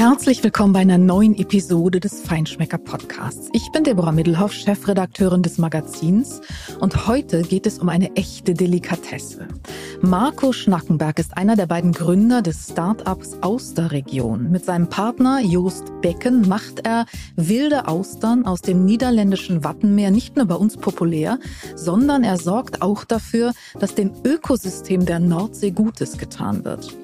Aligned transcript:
Herzlich 0.00 0.42
willkommen 0.42 0.72
bei 0.72 0.80
einer 0.80 0.96
neuen 0.96 1.38
Episode 1.38 2.00
des 2.00 2.22
Feinschmecker 2.22 2.78
Podcasts. 2.78 3.50
Ich 3.52 3.70
bin 3.70 3.84
Deborah 3.84 4.12
Middelhoff, 4.12 4.50
Chefredakteurin 4.54 5.42
des 5.42 5.58
Magazins 5.58 6.40
und 6.80 7.06
heute 7.06 7.42
geht 7.42 7.66
es 7.66 7.80
um 7.80 7.90
eine 7.90 8.16
echte 8.16 8.54
Delikatesse. 8.54 9.46
Marco 10.00 10.54
Schnackenberg 10.54 11.18
ist 11.18 11.36
einer 11.36 11.54
der 11.54 11.66
beiden 11.66 11.92
Gründer 11.92 12.40
des 12.40 12.68
Startups 12.70 13.42
Austerregion. 13.42 14.50
Mit 14.50 14.64
seinem 14.64 14.88
Partner 14.88 15.42
Joost 15.42 15.92
Becken 16.00 16.48
macht 16.48 16.86
er 16.86 17.04
wilde 17.36 17.86
Austern 17.86 18.46
aus 18.46 18.62
dem 18.62 18.86
niederländischen 18.86 19.64
Wattenmeer 19.64 20.10
nicht 20.10 20.34
nur 20.34 20.46
bei 20.46 20.54
uns 20.54 20.78
populär, 20.78 21.38
sondern 21.74 22.24
er 22.24 22.38
sorgt 22.38 22.80
auch 22.80 23.04
dafür, 23.04 23.52
dass 23.78 23.94
dem 23.96 24.12
Ökosystem 24.24 25.04
der 25.04 25.20
Nordsee 25.20 25.72
Gutes 25.72 26.16
getan 26.16 26.64
wird. 26.64 26.96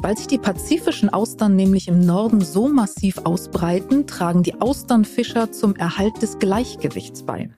Weil 0.00 0.16
sich 0.16 0.26
die 0.26 0.38
pazifischen 0.38 1.08
Austern 1.08 1.56
nämlich 1.56 1.88
im 1.88 2.00
Norden 2.00 2.40
so 2.40 2.68
massiv 2.68 3.18
ausbreiten, 3.24 4.06
tragen 4.06 4.42
die 4.42 4.60
Austernfischer 4.60 5.52
zum 5.52 5.76
Erhalt 5.76 6.20
des 6.22 6.38
Gleichgewichts 6.38 7.22
bei. 7.22 7.50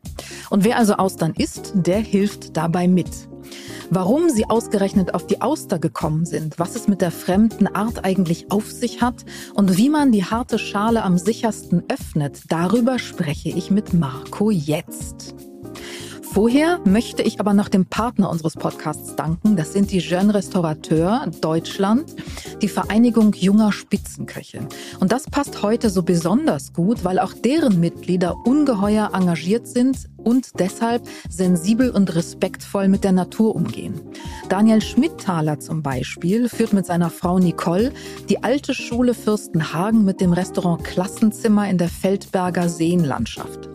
Und 0.51 0.65
wer 0.65 0.79
also 0.79 0.95
Austern 0.95 1.35
isst, 1.37 1.73
der 1.75 1.99
hilft 1.99 2.57
dabei 2.57 2.89
mit. 2.89 3.09
Warum 3.91 4.31
sie 4.31 4.51
ausgerechnet 4.51 5.15
auf 5.15 5.27
die 5.27 5.41
Auster 5.41 5.79
gekommen 5.79 6.25
sind, 6.27 6.59
was 6.59 6.75
es 6.75 6.89
mit 6.89 7.01
der 7.01 7.13
fremden 7.13 7.69
Art 7.69 8.05
eigentlich 8.05 8.51
auf 8.51 8.71
sich 8.71 9.01
hat 9.01 9.25
und 9.55 9.77
wie 9.77 9.89
man 9.89 10.11
die 10.11 10.25
harte 10.25 10.59
Schale 10.59 11.05
am 11.05 11.19
sichersten 11.19 11.85
öffnet, 11.89 12.41
darüber 12.49 12.99
spreche 12.99 13.51
ich 13.51 13.71
mit 13.71 13.95
Marco 13.95 14.51
jetzt. 14.51 15.46
Vorher 16.37 16.81
möchte 16.85 17.23
ich 17.23 17.41
aber 17.41 17.55
noch 17.55 17.71
dem 17.71 17.87
Partner 17.87 18.29
unseres 18.29 18.57
Podcasts 18.57 19.17
danken. 19.17 19.57
Das 19.57 19.73
sind 19.73 19.91
die 19.91 20.01
Jeune 20.01 20.35
Restaurateur 20.35 21.27
Deutschland, 21.41 22.15
die 22.61 22.69
Vereinigung 22.69 23.33
junger 23.33 23.73
Spitzenköche. 23.73 24.69
Und 25.01 25.13
das 25.13 25.31
passt 25.31 25.63
heute 25.63 25.89
so 25.89 26.03
besonders 26.03 26.75
gut, 26.75 27.05
weil 27.05 27.21
auch 27.21 27.33
deren 27.33 27.81
Mitglieder 27.81 28.37
ungeheuer 28.45 29.13
engagiert 29.15 29.67
sind 29.67 30.11
und 30.27 30.59
deshalb 30.59 31.07
sensibel 31.31 31.91
und 31.91 32.15
respektvoll 32.17 32.89
mit 32.89 33.05
der 33.05 33.13
Natur 33.13 33.55
umgehen. 33.55 34.01
Daniel 34.49 34.83
Schmidthaler 34.83 35.61
zum 35.61 35.83
Beispiel 35.83 36.49
führt 36.49 36.73
mit 36.73 36.85
seiner 36.85 37.11
Frau 37.11 37.39
Nicole 37.39 37.93
die 38.29 38.43
alte 38.43 38.75
Schule 38.75 39.15
Fürstenhagen 39.15 40.05
mit 40.05 40.21
dem 40.21 40.33
Restaurant 40.33 40.83
Klassenzimmer 40.83 41.71
in 41.71 41.79
der 41.79 41.89
Feldberger 41.89 42.69
Seenlandschaft. 42.69 43.69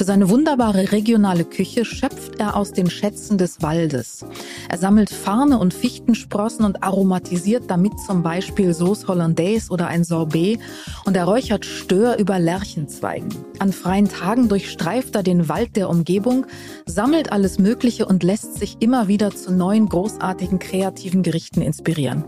Für 0.00 0.04
seine 0.04 0.30
wunderbare 0.30 0.92
regionale 0.92 1.44
Küche 1.44 1.84
schöpft 1.84 2.40
er 2.40 2.56
aus 2.56 2.72
den 2.72 2.88
Schätzen 2.88 3.36
des 3.36 3.60
Waldes. 3.60 4.24
Er 4.70 4.78
sammelt 4.78 5.10
Farne 5.10 5.58
und 5.58 5.74
Fichtensprossen 5.74 6.64
und 6.64 6.82
aromatisiert 6.82 7.64
damit 7.68 7.92
zum 8.06 8.22
Beispiel 8.22 8.72
Sauce 8.72 9.06
Hollandaise 9.06 9.70
oder 9.70 9.88
ein 9.88 10.04
Sorbet 10.04 10.58
und 11.04 11.18
er 11.18 11.26
räuchert 11.26 11.66
Stör 11.66 12.16
über 12.16 12.38
Lärchenzweigen. 12.38 13.28
An 13.58 13.74
freien 13.74 14.08
Tagen 14.08 14.48
durchstreift 14.48 15.14
er 15.16 15.22
den 15.22 15.50
Wald 15.50 15.76
der 15.76 15.89
Umgebung, 15.90 16.46
sammelt 16.86 17.32
alles 17.32 17.58
Mögliche 17.58 18.06
und 18.06 18.22
lässt 18.22 18.54
sich 18.54 18.76
immer 18.80 19.08
wieder 19.08 19.30
zu 19.30 19.52
neuen 19.52 19.88
großartigen 19.88 20.58
kreativen 20.58 21.22
Gerichten 21.22 21.60
inspirieren. 21.60 22.24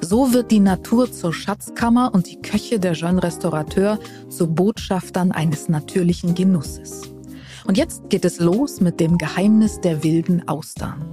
So 0.00 0.32
wird 0.32 0.50
die 0.50 0.60
Natur 0.60 1.10
zur 1.10 1.32
Schatzkammer 1.32 2.12
und 2.14 2.30
die 2.30 2.40
Köche 2.40 2.78
der 2.78 2.92
Jeune 2.92 3.22
Restaurateur 3.22 3.98
zu 4.28 4.46
Botschaftern 4.46 5.32
eines 5.32 5.68
natürlichen 5.68 6.34
Genusses. 6.34 7.02
Und 7.66 7.76
jetzt 7.76 8.08
geht 8.10 8.24
es 8.24 8.38
los 8.38 8.80
mit 8.80 9.00
dem 9.00 9.18
Geheimnis 9.18 9.80
der 9.80 10.04
wilden 10.04 10.46
Austern. 10.46 11.04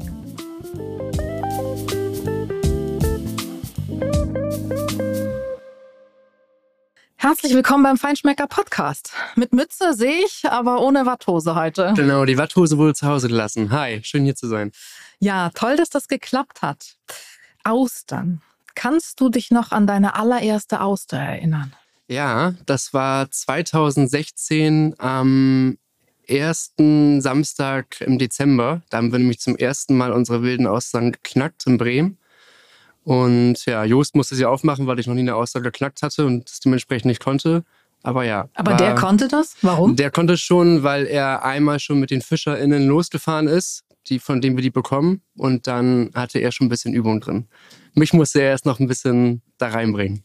Herzlich 7.24 7.54
willkommen 7.54 7.86
beim 7.86 7.96
Feinschmecker 7.96 8.48
Podcast. 8.48 9.14
Mit 9.38 9.54
Mütze 9.54 9.94
sehe 9.94 10.26
ich, 10.26 10.44
aber 10.44 10.82
ohne 10.82 11.06
Watthose 11.06 11.56
heute. 11.56 11.94
Genau, 11.96 12.26
die 12.26 12.38
Watthose 12.38 12.78
wurde 12.78 12.96
zu 12.96 13.08
Hause 13.08 13.30
gelassen. 13.30 13.72
Hi, 13.72 14.02
schön 14.04 14.26
hier 14.26 14.36
zu 14.36 14.50
sein. 14.50 14.74
Ja, 15.20 15.50
toll, 15.52 15.78
dass 15.78 15.90
das 15.90 16.10
geklappt 16.10 16.62
hat. 16.62 16.98
Austern. 17.64 18.42
Kannst 18.76 19.22
du 19.22 19.30
dich 19.30 19.52
noch 19.52 19.72
an 19.72 19.88
deine 19.88 20.16
allererste 20.16 20.82
Auster 20.82 21.16
erinnern? 21.16 21.72
Ja, 22.10 22.56
das 22.66 22.94
war 22.94 23.32
2016 23.32 24.96
am 24.98 25.78
ersten 26.28 27.22
Samstag 27.22 28.02
im 28.02 28.20
Dezember. 28.20 28.82
Da 28.90 28.98
haben 28.98 29.14
wir 29.14 29.20
nämlich 29.20 29.40
zum 29.40 29.56
ersten 29.56 29.96
Mal 29.96 30.12
unsere 30.12 30.42
wilden 30.42 30.68
Austern 30.68 31.14
geknackt 31.14 31.68
in 31.68 31.78
Bremen. 31.78 32.18
Und 33.04 33.66
ja, 33.66 33.84
Jost 33.84 34.16
musste 34.16 34.36
sie 34.36 34.46
aufmachen, 34.46 34.88
weil 34.88 35.00
ich 35.00 35.08
noch 35.08 35.14
nie 35.14 35.22
eine 35.22 35.36
Auster 35.36 35.62
geknackt 35.62 36.02
hatte 36.02 36.26
und 36.26 36.50
es 36.50 36.60
dementsprechend 36.60 37.06
nicht 37.06 37.24
konnte. 37.24 37.64
Aber 38.02 38.26
ja. 38.26 38.50
Aber 38.54 38.74
der 38.74 38.96
konnte 38.96 39.28
das? 39.28 39.56
Warum? 39.62 39.96
Der 39.96 40.12
konnte 40.12 40.38
schon, 40.38 40.84
weil 40.84 41.06
er 41.06 41.44
einmal 41.44 41.80
schon 41.80 42.00
mit 42.00 42.12
den 42.12 42.22
FischerInnen 42.22 42.88
losgefahren 42.88 43.48
ist, 43.48 43.84
die, 44.08 44.20
von 44.20 44.42
denen 44.42 44.58
wir 44.58 44.62
die 44.62 44.70
bekommen. 44.70 45.22
Und 45.38 45.68
dann 45.68 46.12
hatte 46.14 46.40
er 46.40 46.52
schon 46.52 46.68
ein 46.68 46.70
bisschen 46.70 46.94
Übung 46.94 47.22
drin. 47.22 47.48
Mich 47.94 48.14
musste 48.14 48.42
er 48.42 48.50
erst 48.50 48.66
noch 48.66 48.80
ein 48.80 48.88
bisschen 48.88 49.42
da 49.58 49.70
reinbringen. 49.70 50.24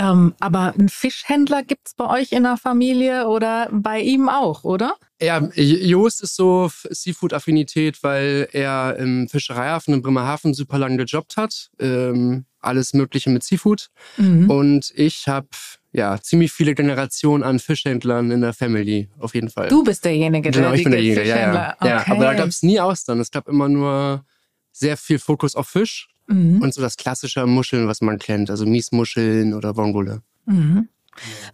Ähm, 0.00 0.34
aber 0.40 0.72
einen 0.78 0.88
Fischhändler 0.88 1.62
gibt 1.62 1.88
es 1.88 1.94
bei 1.94 2.08
euch 2.08 2.32
in 2.32 2.44
der 2.44 2.56
Familie 2.56 3.28
oder 3.28 3.68
bei 3.70 4.00
ihm 4.00 4.30
auch, 4.30 4.64
oder? 4.64 4.94
Ja, 5.20 5.46
Joost 5.54 6.22
ist 6.22 6.36
so 6.36 6.70
Seafood-Affinität, 6.88 8.02
weil 8.02 8.48
er 8.52 8.96
im 8.96 9.28
Fischereihafen 9.28 9.92
in 9.92 10.00
Bremerhaven 10.00 10.54
super 10.54 10.78
lange 10.78 10.96
gejobbt 10.96 11.36
hat. 11.36 11.70
Ähm, 11.78 12.46
alles 12.60 12.94
Mögliche 12.94 13.28
mit 13.28 13.42
Seafood. 13.42 13.90
Mhm. 14.16 14.48
Und 14.48 14.90
ich 14.94 15.28
habe 15.28 15.48
ja 15.92 16.18
ziemlich 16.22 16.52
viele 16.52 16.74
Generationen 16.74 17.42
an 17.42 17.58
Fischhändlern 17.58 18.30
in 18.30 18.40
der 18.40 18.54
Family, 18.54 19.10
auf 19.18 19.34
jeden 19.34 19.50
Fall. 19.50 19.68
Du 19.68 19.84
bist 19.84 20.02
derjenige, 20.06 20.50
der 20.50 20.62
genau, 20.62 20.74
ich 20.74 20.82
bin 20.82 20.92
derjenige, 20.92 21.28
ja, 21.28 21.36
ja. 21.36 21.74
Okay. 21.76 21.88
ja. 21.88 22.04
Aber 22.06 22.24
da 22.24 22.34
gab 22.34 22.48
es 22.48 22.62
nie 22.62 22.80
Austern. 22.80 23.20
Es 23.20 23.30
gab 23.30 23.48
immer 23.48 23.68
nur 23.68 24.24
sehr 24.72 24.96
viel 24.96 25.18
Fokus 25.18 25.54
auf 25.54 25.68
Fisch 25.68 26.08
mhm. 26.30 26.62
und 26.62 26.72
so 26.74 26.80
das 26.80 26.96
klassische 26.96 27.46
Muscheln, 27.46 27.86
was 27.86 28.00
man 28.00 28.18
kennt, 28.18 28.50
also 28.50 28.66
Miesmuscheln 28.66 29.54
oder 29.54 29.76
Vongole. 29.76 30.22
Mhm. 30.46 30.88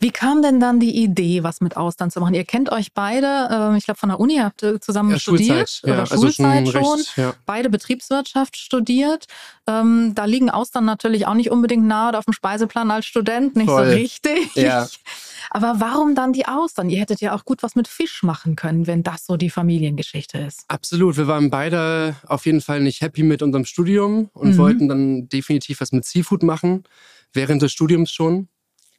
Wie 0.00 0.10
kam 0.10 0.42
denn 0.42 0.60
dann 0.60 0.80
die 0.80 1.02
Idee, 1.02 1.42
was 1.42 1.60
mit 1.60 1.76
Austern 1.76 2.10
zu 2.10 2.20
machen? 2.20 2.34
Ihr 2.34 2.44
kennt 2.44 2.70
euch 2.70 2.92
beide, 2.92 3.72
äh, 3.72 3.76
ich 3.76 3.84
glaube 3.84 3.98
von 3.98 4.10
der 4.10 4.20
Uni 4.20 4.36
habt 4.36 4.62
ihr 4.62 4.80
zusammen 4.80 5.10
ja, 5.10 5.18
studiert 5.18 5.68
Schulzeit, 5.68 5.80
ja, 5.84 5.92
oder 5.94 6.10
also 6.10 6.22
Schulzeit 6.22 6.68
schon, 6.68 6.84
schon. 6.84 6.98
Recht, 6.98 7.16
ja. 7.16 7.34
beide 7.46 7.70
Betriebswirtschaft 7.70 8.56
studiert. 8.56 9.26
Ähm, 9.66 10.12
da 10.14 10.24
liegen 10.26 10.50
Austern 10.50 10.84
natürlich 10.84 11.26
auch 11.26 11.34
nicht 11.34 11.50
unbedingt 11.50 11.86
nahe 11.86 12.10
oder 12.10 12.18
auf 12.18 12.24
dem 12.26 12.34
Speiseplan 12.34 12.90
als 12.90 13.06
Student, 13.06 13.56
nicht 13.56 13.68
Voll. 13.68 13.86
so 13.86 13.92
richtig. 13.92 14.54
Ja. 14.54 14.86
Aber 15.50 15.76
warum 15.78 16.14
dann 16.14 16.32
die 16.32 16.46
Austern? 16.46 16.90
Ihr 16.90 17.00
hättet 17.00 17.20
ja 17.20 17.34
auch 17.34 17.44
gut 17.44 17.62
was 17.62 17.74
mit 17.74 17.88
Fisch 17.88 18.22
machen 18.22 18.56
können, 18.56 18.86
wenn 18.86 19.02
das 19.02 19.26
so 19.26 19.36
die 19.36 19.50
Familiengeschichte 19.50 20.38
ist. 20.38 20.64
Absolut. 20.68 21.16
Wir 21.16 21.26
waren 21.26 21.50
beide 21.50 22.16
auf 22.26 22.46
jeden 22.46 22.60
Fall 22.60 22.80
nicht 22.80 23.00
happy 23.00 23.22
mit 23.22 23.42
unserem 23.42 23.64
Studium 23.64 24.30
und 24.32 24.52
mhm. 24.52 24.58
wollten 24.58 24.88
dann 24.88 25.28
definitiv 25.28 25.80
was 25.80 25.92
mit 25.92 26.04
Seafood 26.04 26.42
machen. 26.42 26.84
Während 27.32 27.62
des 27.62 27.72
Studiums 27.72 28.10
schon. 28.10 28.48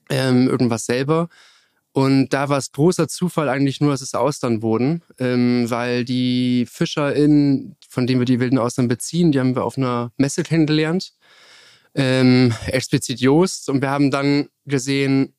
Ähm, 0.10 0.48
irgendwas 0.48 0.86
selber. 0.86 1.30
Und 1.98 2.30
da 2.30 2.48
war 2.48 2.60
es 2.60 2.72
großer 2.72 3.08
Zufall 3.08 3.50
eigentlich 3.50 3.82
nur, 3.82 3.90
dass 3.90 4.02
es 4.02 4.14
Austern 4.14 4.62
wurden, 4.62 5.02
ähm, 5.18 5.68
weil 5.68 6.06
die 6.06 6.68
FischerInnen, 6.70 7.76
von 7.90 8.06
denen 8.06 8.22
wir 8.22 8.26
die 8.26 8.40
wilden 8.40 8.60
Austern 8.60 8.88
beziehen, 8.88 9.32
die 9.32 9.40
haben 9.40 9.56
wir 9.56 9.64
auf 9.64 9.78
einer 9.78 10.12
Messe 10.16 10.44
kennengelernt. 10.44 11.14
Ähm, 11.96 12.54
explizit 12.68 13.20
Joost. 13.20 13.70
Und 13.70 13.82
wir 13.82 13.90
haben 13.90 14.12
dann 14.12 14.50
gesehen, 14.66 15.34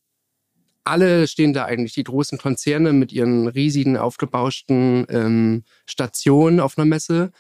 alle 0.83 1.29
stehen 1.29 1.53
da 1.53 1.67
eigentlich, 1.67 1.93
die 1.93 2.03
großen 2.03 2.39
Konzerne 2.39 2.93
mit 2.93 3.13
ihren 3.13 3.47
riesigen, 3.47 3.97
aufgebauschten 3.97 5.07
ähm, 5.11 5.63
Stationen 5.87 6.59
auf 6.59 6.77
einer 6.77 6.87
Messe. 6.87 7.31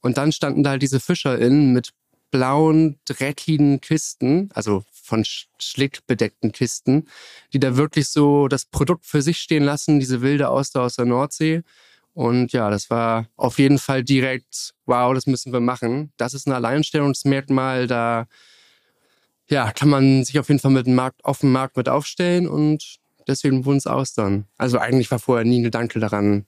Und 0.00 0.18
dann 0.18 0.32
standen 0.32 0.64
da 0.64 0.70
halt 0.70 0.82
diese 0.82 0.98
FischerInnen 0.98 1.72
mit 1.72 1.90
blauen, 2.34 2.98
dreckigen 3.04 3.80
Kisten, 3.80 4.50
also 4.54 4.82
von 4.90 5.24
Schlick 5.60 6.04
bedeckten 6.08 6.50
Kisten, 6.50 7.06
die 7.52 7.60
da 7.60 7.76
wirklich 7.76 8.08
so 8.08 8.48
das 8.48 8.64
Produkt 8.64 9.06
für 9.06 9.22
sich 9.22 9.38
stehen 9.38 9.62
lassen, 9.62 10.00
diese 10.00 10.20
wilde 10.20 10.48
Auster 10.48 10.82
aus 10.82 10.96
der 10.96 11.04
Nordsee. 11.04 11.62
Und 12.12 12.50
ja, 12.52 12.70
das 12.70 12.90
war 12.90 13.28
auf 13.36 13.60
jeden 13.60 13.78
Fall 13.78 14.02
direkt, 14.02 14.74
wow, 14.84 15.14
das 15.14 15.28
müssen 15.28 15.52
wir 15.52 15.60
machen. 15.60 16.12
Das 16.16 16.34
ist 16.34 16.48
ein 16.48 16.52
Alleinstellungsmerkmal, 16.52 17.86
da 17.86 18.26
ja, 19.48 19.70
kann 19.70 19.88
man 19.88 20.24
sich 20.24 20.40
auf 20.40 20.48
jeden 20.48 20.58
Fall 20.58 20.72
mit 20.72 20.88
dem 20.88 20.96
Markt, 20.96 21.24
auf 21.24 21.38
dem 21.38 21.52
Markt 21.52 21.76
mit 21.76 21.88
aufstellen 21.88 22.48
und 22.48 22.96
deswegen 23.28 23.64
wurden 23.64 23.76
es 23.76 23.86
Austern. 23.86 24.46
Also 24.58 24.80
eigentlich 24.80 25.08
war 25.12 25.20
vorher 25.20 25.44
nie 25.44 25.60
ein 25.60 25.64
Gedanke 25.64 26.00
daran, 26.00 26.46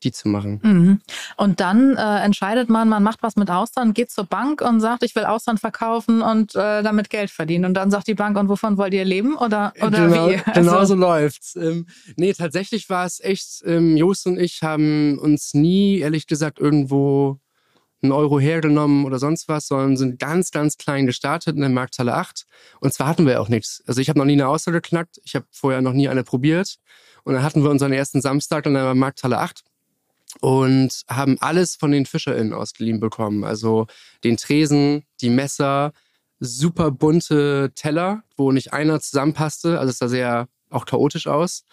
die 0.00 0.12
zu 0.12 0.28
machen. 0.28 0.60
Mhm. 0.62 1.00
Und 1.36 1.60
dann 1.60 1.96
äh, 1.96 2.20
entscheidet 2.20 2.68
man, 2.68 2.88
man 2.88 3.02
macht 3.02 3.22
was 3.22 3.36
mit 3.36 3.50
Austern, 3.50 3.94
geht 3.94 4.10
zur 4.10 4.24
Bank 4.24 4.60
und 4.60 4.80
sagt, 4.80 5.02
ich 5.02 5.14
will 5.14 5.24
Austern 5.24 5.58
verkaufen 5.58 6.22
und 6.22 6.54
äh, 6.54 6.82
damit 6.82 7.10
Geld 7.10 7.30
verdienen. 7.30 7.66
Und 7.66 7.74
dann 7.74 7.90
sagt 7.90 8.06
die 8.08 8.14
Bank, 8.14 8.36
und 8.36 8.48
wovon 8.48 8.76
wollt 8.78 8.94
ihr 8.94 9.04
leben? 9.04 9.36
Oder, 9.36 9.72
oder 9.80 10.08
genau, 10.08 10.28
wie? 10.28 10.40
Genau 10.54 10.78
also, 10.78 10.94
so 10.94 11.00
läuft's. 11.00 11.56
Ähm, 11.56 11.86
nee, 12.16 12.32
tatsächlich 12.32 12.88
war 12.88 13.06
es 13.06 13.20
echt, 13.20 13.62
ähm, 13.64 13.96
Jost 13.96 14.26
und 14.26 14.38
ich 14.38 14.62
haben 14.62 15.18
uns 15.18 15.54
nie, 15.54 15.98
ehrlich 15.98 16.26
gesagt, 16.26 16.58
irgendwo 16.58 17.38
einen 18.02 18.12
Euro 18.12 18.40
hergenommen 18.40 19.04
oder 19.04 19.18
sonst 19.18 19.48
was, 19.48 19.68
sondern 19.68 19.96
sind 19.96 20.18
ganz, 20.18 20.50
ganz 20.50 20.78
klein 20.78 21.06
gestartet 21.06 21.54
in 21.56 21.60
der 21.60 21.70
Markthalle 21.70 22.14
8. 22.14 22.46
Und 22.80 22.94
zwar 22.94 23.06
hatten 23.06 23.26
wir 23.26 23.40
auch 23.40 23.48
nichts. 23.48 23.82
Also 23.86 24.00
ich 24.00 24.08
habe 24.08 24.18
noch 24.18 24.26
nie 24.26 24.32
eine 24.32 24.48
Auster 24.48 24.72
geknackt, 24.72 25.20
ich 25.24 25.34
habe 25.34 25.46
vorher 25.50 25.82
noch 25.82 25.92
nie 25.92 26.08
eine 26.08 26.24
probiert. 26.24 26.76
Und 27.24 27.34
dann 27.34 27.42
hatten 27.42 27.62
wir 27.62 27.70
unseren 27.70 27.92
ersten 27.92 28.22
Samstag 28.22 28.64
in 28.66 28.74
der 28.74 28.94
Markthalle 28.94 29.38
8 29.38 29.62
und 30.40 31.02
haben 31.08 31.36
alles 31.40 31.76
von 31.76 31.92
den 31.92 32.06
FischerInnen 32.06 32.52
ausgeliehen 32.52 33.00
bekommen. 33.00 33.44
Also 33.44 33.86
den 34.24 34.36
Tresen, 34.36 35.04
die 35.20 35.30
Messer, 35.30 35.92
super 36.40 36.90
bunte 36.90 37.72
Teller, 37.74 38.22
wo 38.36 38.50
nicht 38.52 38.72
einer 38.72 39.00
zusammenpasste. 39.00 39.78
Also 39.78 39.90
es 39.90 39.98
sah 39.98 40.08
sehr 40.08 40.48
auch 40.70 40.86
chaotisch 40.86 41.26
aus. 41.26 41.64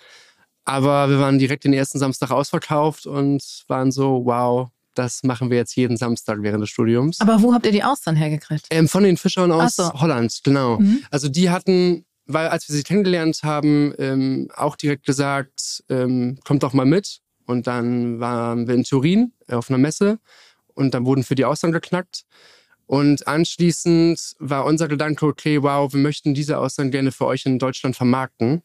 Aber 0.65 1.09
wir 1.09 1.19
waren 1.19 1.39
direkt 1.39 1.63
den 1.63 1.73
ersten 1.73 1.97
Samstag 1.97 2.31
ausverkauft 2.31 3.07
und 3.07 3.41
waren 3.69 3.91
so, 3.91 4.23
wow, 4.25 4.69
das 4.95 5.23
machen 5.23 5.49
wir 5.49 5.57
jetzt 5.57 5.75
jeden 5.75 5.95
Samstag 5.95 6.39
während 6.41 6.61
des 6.61 6.69
Studiums. 6.69 7.21
Aber 7.21 7.41
wo 7.41 7.53
habt 7.53 7.65
ihr 7.65 7.71
die 7.71 7.83
Austern 7.83 8.15
hergekriegt? 8.15 8.67
Ähm, 8.69 8.89
von 8.89 9.03
den 9.03 9.15
Fischern 9.15 9.51
aus 9.51 9.77
so. 9.77 9.93
Holland, 9.93 10.41
genau. 10.43 10.79
Mhm. 10.79 11.03
Also 11.09 11.29
die 11.29 11.49
hatten, 11.49 12.05
weil 12.25 12.47
als 12.47 12.67
wir 12.67 12.75
sie 12.75 12.83
kennengelernt 12.83 13.43
haben, 13.43 13.93
ähm, 13.97 14.49
auch 14.55 14.75
direkt 14.75 15.05
gesagt, 15.05 15.83
ähm, 15.89 16.39
kommt 16.43 16.63
doch 16.63 16.73
mal 16.73 16.85
mit. 16.85 17.21
Und 17.47 17.65
dann 17.65 18.19
waren 18.19 18.67
wir 18.67 18.75
in 18.75 18.83
Turin 18.83 19.31
auf 19.49 19.69
einer 19.69 19.79
Messe 19.79 20.19
und 20.75 20.94
dann 20.94 21.05
wurden 21.05 21.23
für 21.23 21.35
die 21.35 21.45
Austern 21.45 21.71
geknackt. 21.71 22.25
Und 22.85 23.27
anschließend 23.27 24.35
war 24.39 24.65
unser 24.65 24.88
Gedanke, 24.88 25.25
okay, 25.25 25.63
wow, 25.63 25.91
wir 25.91 25.99
möchten 25.99 26.33
diese 26.33 26.57
Austern 26.59 26.91
gerne 26.91 27.11
für 27.11 27.25
euch 27.25 27.45
in 27.45 27.57
Deutschland 27.57 27.95
vermarkten 27.95 28.61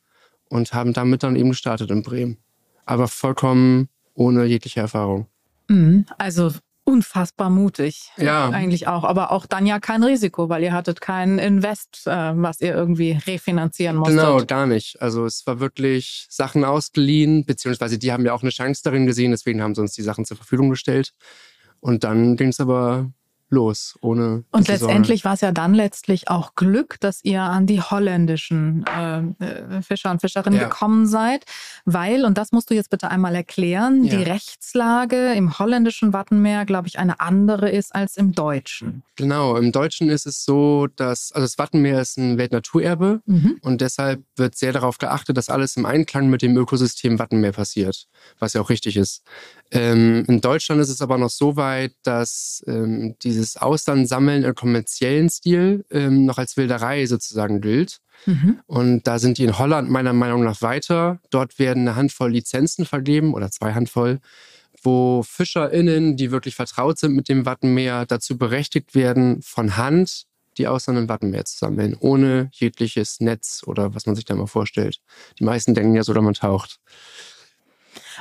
und 0.49 0.75
haben 0.75 0.93
damit 0.93 1.23
dann 1.23 1.37
eben 1.37 1.51
gestartet 1.51 1.91
in 1.91 2.03
Bremen. 2.03 2.39
Aber 2.85 3.09
vollkommen 3.09 3.89
ohne 4.15 4.45
jegliche 4.45 4.81
Erfahrung. 4.81 5.27
Mhm. 5.69 6.05
Also 6.19 6.53
unfassbar 6.85 7.51
mutig. 7.51 8.11
Ja. 8.17 8.49
Eigentlich 8.51 8.89
auch. 8.89 9.05
Aber 9.05 9.31
auch 9.31 9.47
dann 9.47 9.67
ja 9.67 9.79
kein 9.79 10.03
Risiko, 10.03 10.49
weil 10.49 10.63
ihr 10.63 10.73
hattet 10.73 11.01
kein 11.01 11.39
Invest, 11.39 12.07
äh, 12.07 12.33
was 12.35 12.61
ihr 12.61 12.75
irgendwie 12.75 13.19
refinanzieren 13.27 13.97
musstet. 13.97 14.19
Genau, 14.19 14.45
gar 14.45 14.67
nicht. 14.67 15.01
Also 15.01 15.25
es 15.25 15.47
war 15.47 15.61
wirklich 15.61 16.27
Sachen 16.29 16.65
ausgeliehen, 16.65 17.45
beziehungsweise 17.45 17.99
die 17.99 18.13
haben 18.13 18.25
ja 18.25 18.33
auch 18.33 18.43
eine 18.43 18.51
Chance 18.51 18.83
darin 18.85 19.07
gesehen, 19.07 19.31
deswegen 19.31 19.63
haben 19.63 19.75
sie 19.75 19.81
uns 19.81 19.93
die 19.93 20.03
Sachen 20.03 20.25
zur 20.25 20.37
Verfügung 20.37 20.71
gestellt. 20.71 21.13
Und 21.81 22.05
dann 22.05 22.37
ging 22.37 22.49
es 22.49 22.61
aber 22.61 23.11
los, 23.53 23.97
ohne. 24.01 24.45
Und 24.51 24.67
letztendlich 24.67 25.25
war 25.25 25.35
es 25.35 25.43
ja 25.43 25.53
dann 25.53 25.75
letztlich 25.75 26.29
auch 26.29 26.55
Glück, 26.55 26.99
dass 27.01 27.23
ihr 27.23 27.43
an 27.43 27.67
die 27.67 27.81
holländischen 27.81 28.85
ähm, 28.97 29.37
äh, 29.39 29.83
Fischer 29.83 30.11
und 30.11 30.21
Fischerinnen 30.21 30.59
ja. 30.59 30.69
gekommen 30.69 31.07
seid, 31.07 31.45
weil, 31.85 32.25
und 32.25 32.39
das 32.39 32.51
musst 32.51 32.71
du 32.71 32.75
jetzt 32.75 32.91
bitte 32.91 33.11
einmal 33.11 33.35
erklären, 33.35 34.05
ja. 34.05 34.17
die 34.17 34.23
Rechtslage 34.23 35.35
im 35.35 35.59
holländischen 35.59 36.13
Wattenmeer, 36.13 36.65
glaube 36.65 36.89
ich, 36.89 36.99
eine 36.99 37.21
andere 37.21 37.71
ist 37.71 37.95
als 37.95 38.17
im 38.17 38.33
deutschen. 38.33 39.03
Genau, 39.17 39.57
im 39.57 39.71
deutschen 39.71 40.09
ist 40.09 40.27
es 40.27 40.45
so, 40.45 40.89
dass, 40.97 41.33
also 41.33 41.45
das 41.45 41.59
Wattenmeer 41.59 42.01
ist 42.01 42.17
ein 42.17 42.39
Weltnaturerbe 42.39 43.21
mhm. 43.27 43.59
und 43.61 43.83
deshalb 43.83 44.23
wird 44.37 44.57
sehr 44.57 44.73
darauf 44.73 44.97
geachtet, 44.99 45.37
dass 45.37 45.51
alles 45.51 45.77
im 45.77 45.85
Einklang 45.85 46.29
mit 46.29 46.41
dem 46.41 46.57
Ökosystem 46.57 47.19
Wattenmeer 47.19 47.53
passiert, 47.53 48.09
was 48.39 48.55
ja 48.55 48.63
auch 48.63 48.71
richtig 48.71 48.97
ist. 48.97 49.23
Ähm, 49.73 50.25
in 50.29 50.41
Deutschland 50.41 50.81
ist 50.81 50.91
es 50.91 51.03
aber 51.03 51.19
noch 51.19 51.31
so 51.31 51.57
weit, 51.57 51.95
dass 52.05 52.63
ähm, 52.69 53.17
diese 53.23 53.43
dieses 53.43 53.57
Austernsammeln 53.57 54.45
im 54.45 54.55
kommerziellen 54.55 55.29
Stil 55.29 55.85
ähm, 55.91 56.27
noch 56.27 56.39
als 56.39 56.57
Wilderei 56.57 57.07
sozusagen 57.07 57.61
gilt. 57.61 57.99
Mhm. 58.27 58.61
Und 58.67 59.07
da 59.07 59.19
sind 59.19 59.39
die 59.39 59.45
in 59.45 59.59
Holland 59.59 59.91
meiner 59.91 60.13
Meinung 60.13 60.45
nach 60.45 60.63
weiter. 60.63 61.19
Dort 61.31 61.59
werden 61.59 61.89
eine 61.89 61.97
Handvoll 61.97 62.31
Lizenzen 62.31 62.85
vergeben 62.85 63.35
oder 63.35 63.51
zwei 63.51 63.73
Handvoll, 63.73 64.21
wo 64.83 65.23
FischerInnen, 65.23 66.17
die 66.17 66.31
wirklich 66.31 66.55
vertraut 66.55 66.99
sind 66.99 67.15
mit 67.15 67.29
dem 67.29 67.47
Wattenmeer, 67.47 68.07
dazu 68.07 68.39
berechtigt 68.39 68.95
werden, 68.95 69.43
von 69.43 69.77
Hand 69.77 70.27
die 70.59 70.69
Austern 70.69 70.99
im 70.99 71.09
Wattenmeer 71.09 71.47
zu 71.47 71.57
sammeln, 71.57 71.97
ohne 71.99 72.51
jegliches 72.53 73.21
Netz 73.21 73.63
oder 73.67 73.95
was 73.95 74.07
man 74.07 74.15
sich 74.15 74.27
da 74.27 74.35
mal 74.35 74.47
vorstellt. 74.47 75.01
Die 75.39 75.45
meisten 75.45 75.75
denken 75.75 75.95
ja 75.95 76.05
so, 76.05 76.13
dass 76.13 76.23
man 76.23 76.35
taucht. 76.35 76.79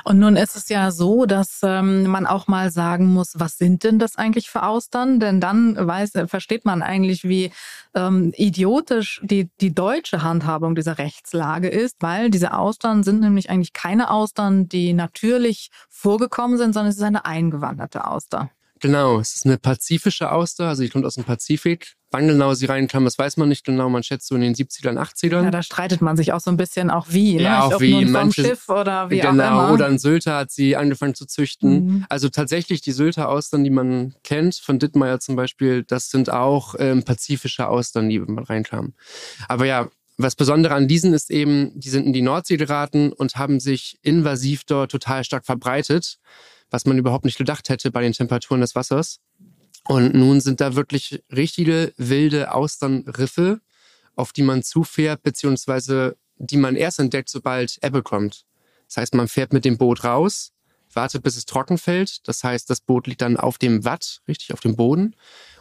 Und 0.04 0.18
nun 0.18 0.36
ist 0.36 0.56
es 0.56 0.68
ja 0.68 0.90
so, 0.90 1.26
dass 1.26 1.60
ähm, 1.62 2.04
man 2.04 2.26
auch 2.26 2.48
mal 2.48 2.70
sagen 2.70 3.06
muss, 3.12 3.32
was 3.36 3.58
sind 3.58 3.84
denn 3.84 3.98
das 3.98 4.16
eigentlich 4.16 4.50
für 4.50 4.64
Austern? 4.64 5.20
Denn 5.20 5.40
dann 5.40 5.76
weiß, 5.76 6.12
versteht 6.26 6.64
man 6.64 6.82
eigentlich, 6.82 7.24
wie 7.24 7.52
ähm, 7.94 8.32
idiotisch 8.36 9.20
die, 9.24 9.50
die 9.60 9.74
deutsche 9.74 10.22
Handhabung 10.22 10.74
dieser 10.74 10.98
Rechtslage 10.98 11.68
ist, 11.68 11.96
weil 12.00 12.30
diese 12.30 12.54
Austern 12.54 13.02
sind 13.02 13.20
nämlich 13.20 13.50
eigentlich 13.50 13.72
keine 13.72 14.10
Austern, 14.10 14.68
die 14.68 14.92
natürlich 14.92 15.70
vorgekommen 15.88 16.58
sind, 16.58 16.72
sondern 16.74 16.90
es 16.90 16.96
ist 16.96 17.02
eine 17.02 17.24
eingewanderte 17.24 18.06
Auster. 18.06 18.50
Genau, 18.82 19.20
es 19.20 19.36
ist 19.36 19.46
eine 19.46 19.58
pazifische 19.58 20.32
Auster, 20.32 20.66
also 20.66 20.82
die 20.82 20.88
kommt 20.88 21.06
aus 21.06 21.14
dem 21.14 21.22
Pazifik. 21.22 21.94
Wann 22.10 22.26
genau 22.26 22.52
sie 22.52 22.66
reinkam, 22.66 23.04
das 23.04 23.16
weiß 23.16 23.36
man 23.36 23.48
nicht 23.48 23.64
genau. 23.64 23.88
Man 23.88 24.02
schätzt 24.02 24.26
so 24.26 24.34
in 24.34 24.40
den 24.40 24.56
70ern, 24.56 24.98
80ern. 24.98 25.44
Ja, 25.44 25.50
da 25.52 25.62
streitet 25.62 26.02
man 26.02 26.16
sich 26.16 26.32
auch 26.32 26.40
so 26.40 26.50
ein 26.50 26.56
bisschen 26.56 26.90
auch 26.90 27.06
wie, 27.08 27.36
ne? 27.36 27.42
Ja, 27.42 27.62
auch 27.62 27.80
wie. 27.80 27.92
Nun 27.92 28.10
manche, 28.10 28.44
Schiff 28.44 28.68
oder 28.68 29.08
wie 29.08 29.20
genau, 29.20 29.30
auch 29.30 29.64
immer. 29.66 29.72
Oder 29.72 29.86
in 29.86 29.98
Sylter 29.98 30.34
hat 30.34 30.50
sie 30.50 30.74
angefangen 30.74 31.14
zu 31.14 31.26
züchten. 31.26 31.84
Mhm. 31.84 32.06
Also 32.08 32.28
tatsächlich 32.28 32.80
die 32.80 32.90
Sylter 32.90 33.28
Austern, 33.28 33.62
die 33.62 33.70
man 33.70 34.16
kennt, 34.24 34.56
von 34.56 34.80
Dittmeier 34.80 35.20
zum 35.20 35.36
Beispiel, 35.36 35.84
das 35.84 36.10
sind 36.10 36.30
auch 36.30 36.74
ähm, 36.80 37.04
pazifische 37.04 37.68
Austern, 37.68 38.08
die 38.08 38.18
man 38.18 38.42
reinkam. 38.44 38.94
Aber 39.46 39.64
ja, 39.64 39.88
was 40.18 40.34
Besondere 40.34 40.74
an 40.74 40.88
diesen 40.88 41.14
ist 41.14 41.30
eben, 41.30 41.70
die 41.78 41.88
sind 41.88 42.04
in 42.04 42.12
die 42.12 42.20
Nordsee 42.20 42.56
geraten 42.56 43.12
und 43.12 43.36
haben 43.36 43.60
sich 43.60 43.96
invasiv 44.02 44.64
dort 44.64 44.90
total 44.90 45.22
stark 45.22 45.46
verbreitet 45.46 46.18
was 46.72 46.86
man 46.86 46.98
überhaupt 46.98 47.24
nicht 47.24 47.38
gedacht 47.38 47.68
hätte 47.68 47.92
bei 47.92 48.02
den 48.02 48.14
Temperaturen 48.14 48.62
des 48.62 48.74
Wassers. 48.74 49.20
Und 49.84 50.14
nun 50.14 50.40
sind 50.40 50.60
da 50.60 50.74
wirklich 50.74 51.22
richtige 51.30 51.92
wilde 51.96 52.52
Austernriffe, 52.52 53.60
auf 54.16 54.32
die 54.32 54.42
man 54.42 54.62
zufährt, 54.62 55.22
beziehungsweise 55.22 56.16
die 56.38 56.56
man 56.56 56.74
erst 56.74 56.98
entdeckt, 56.98 57.28
sobald 57.28 57.78
Ebbe 57.82 58.02
kommt. 58.02 58.46
Das 58.88 58.96
heißt, 58.96 59.14
man 59.14 59.28
fährt 59.28 59.52
mit 59.52 59.64
dem 59.64 59.78
Boot 59.78 60.02
raus, 60.04 60.52
wartet, 60.92 61.22
bis 61.22 61.36
es 61.36 61.46
trocken 61.46 61.78
fällt. 61.78 62.26
Das 62.26 62.42
heißt, 62.42 62.68
das 62.70 62.80
Boot 62.80 63.06
liegt 63.06 63.22
dann 63.22 63.36
auf 63.36 63.58
dem 63.58 63.84
Watt, 63.84 64.22
richtig 64.26 64.52
auf 64.52 64.60
dem 64.60 64.76
Boden. 64.76 65.14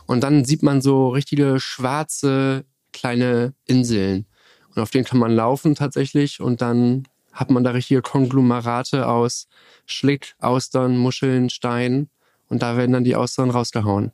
Und 0.06 0.22
dann 0.22 0.46
sieht 0.46 0.64
man 0.64 0.82
so 0.82 1.10
richtige 1.10 1.60
schwarze 1.60 2.66
kleine 2.94 3.54
Inseln. 3.66 4.28
Und 4.70 4.82
auf 4.82 4.92
denen 4.92 5.06
kann 5.06 5.20
man 5.20 5.32
laufen 5.32 5.76
tatsächlich 5.76 6.40
und 6.40 6.62
dann 6.62 7.08
hat 7.32 7.50
man 7.50 7.64
da 7.64 7.72
richtige 7.72 8.02
Konglomerate 8.02 9.08
aus 9.08 9.48
Schlick, 9.86 10.36
Austern, 10.40 10.98
Muscheln, 10.98 11.50
Stein 11.50 12.10
und 12.48 12.62
da 12.62 12.78
werden 12.78 12.92
dann 12.92 13.04
die 13.04 13.16
Austern 13.16 13.50
rausgehauen. 13.50 14.12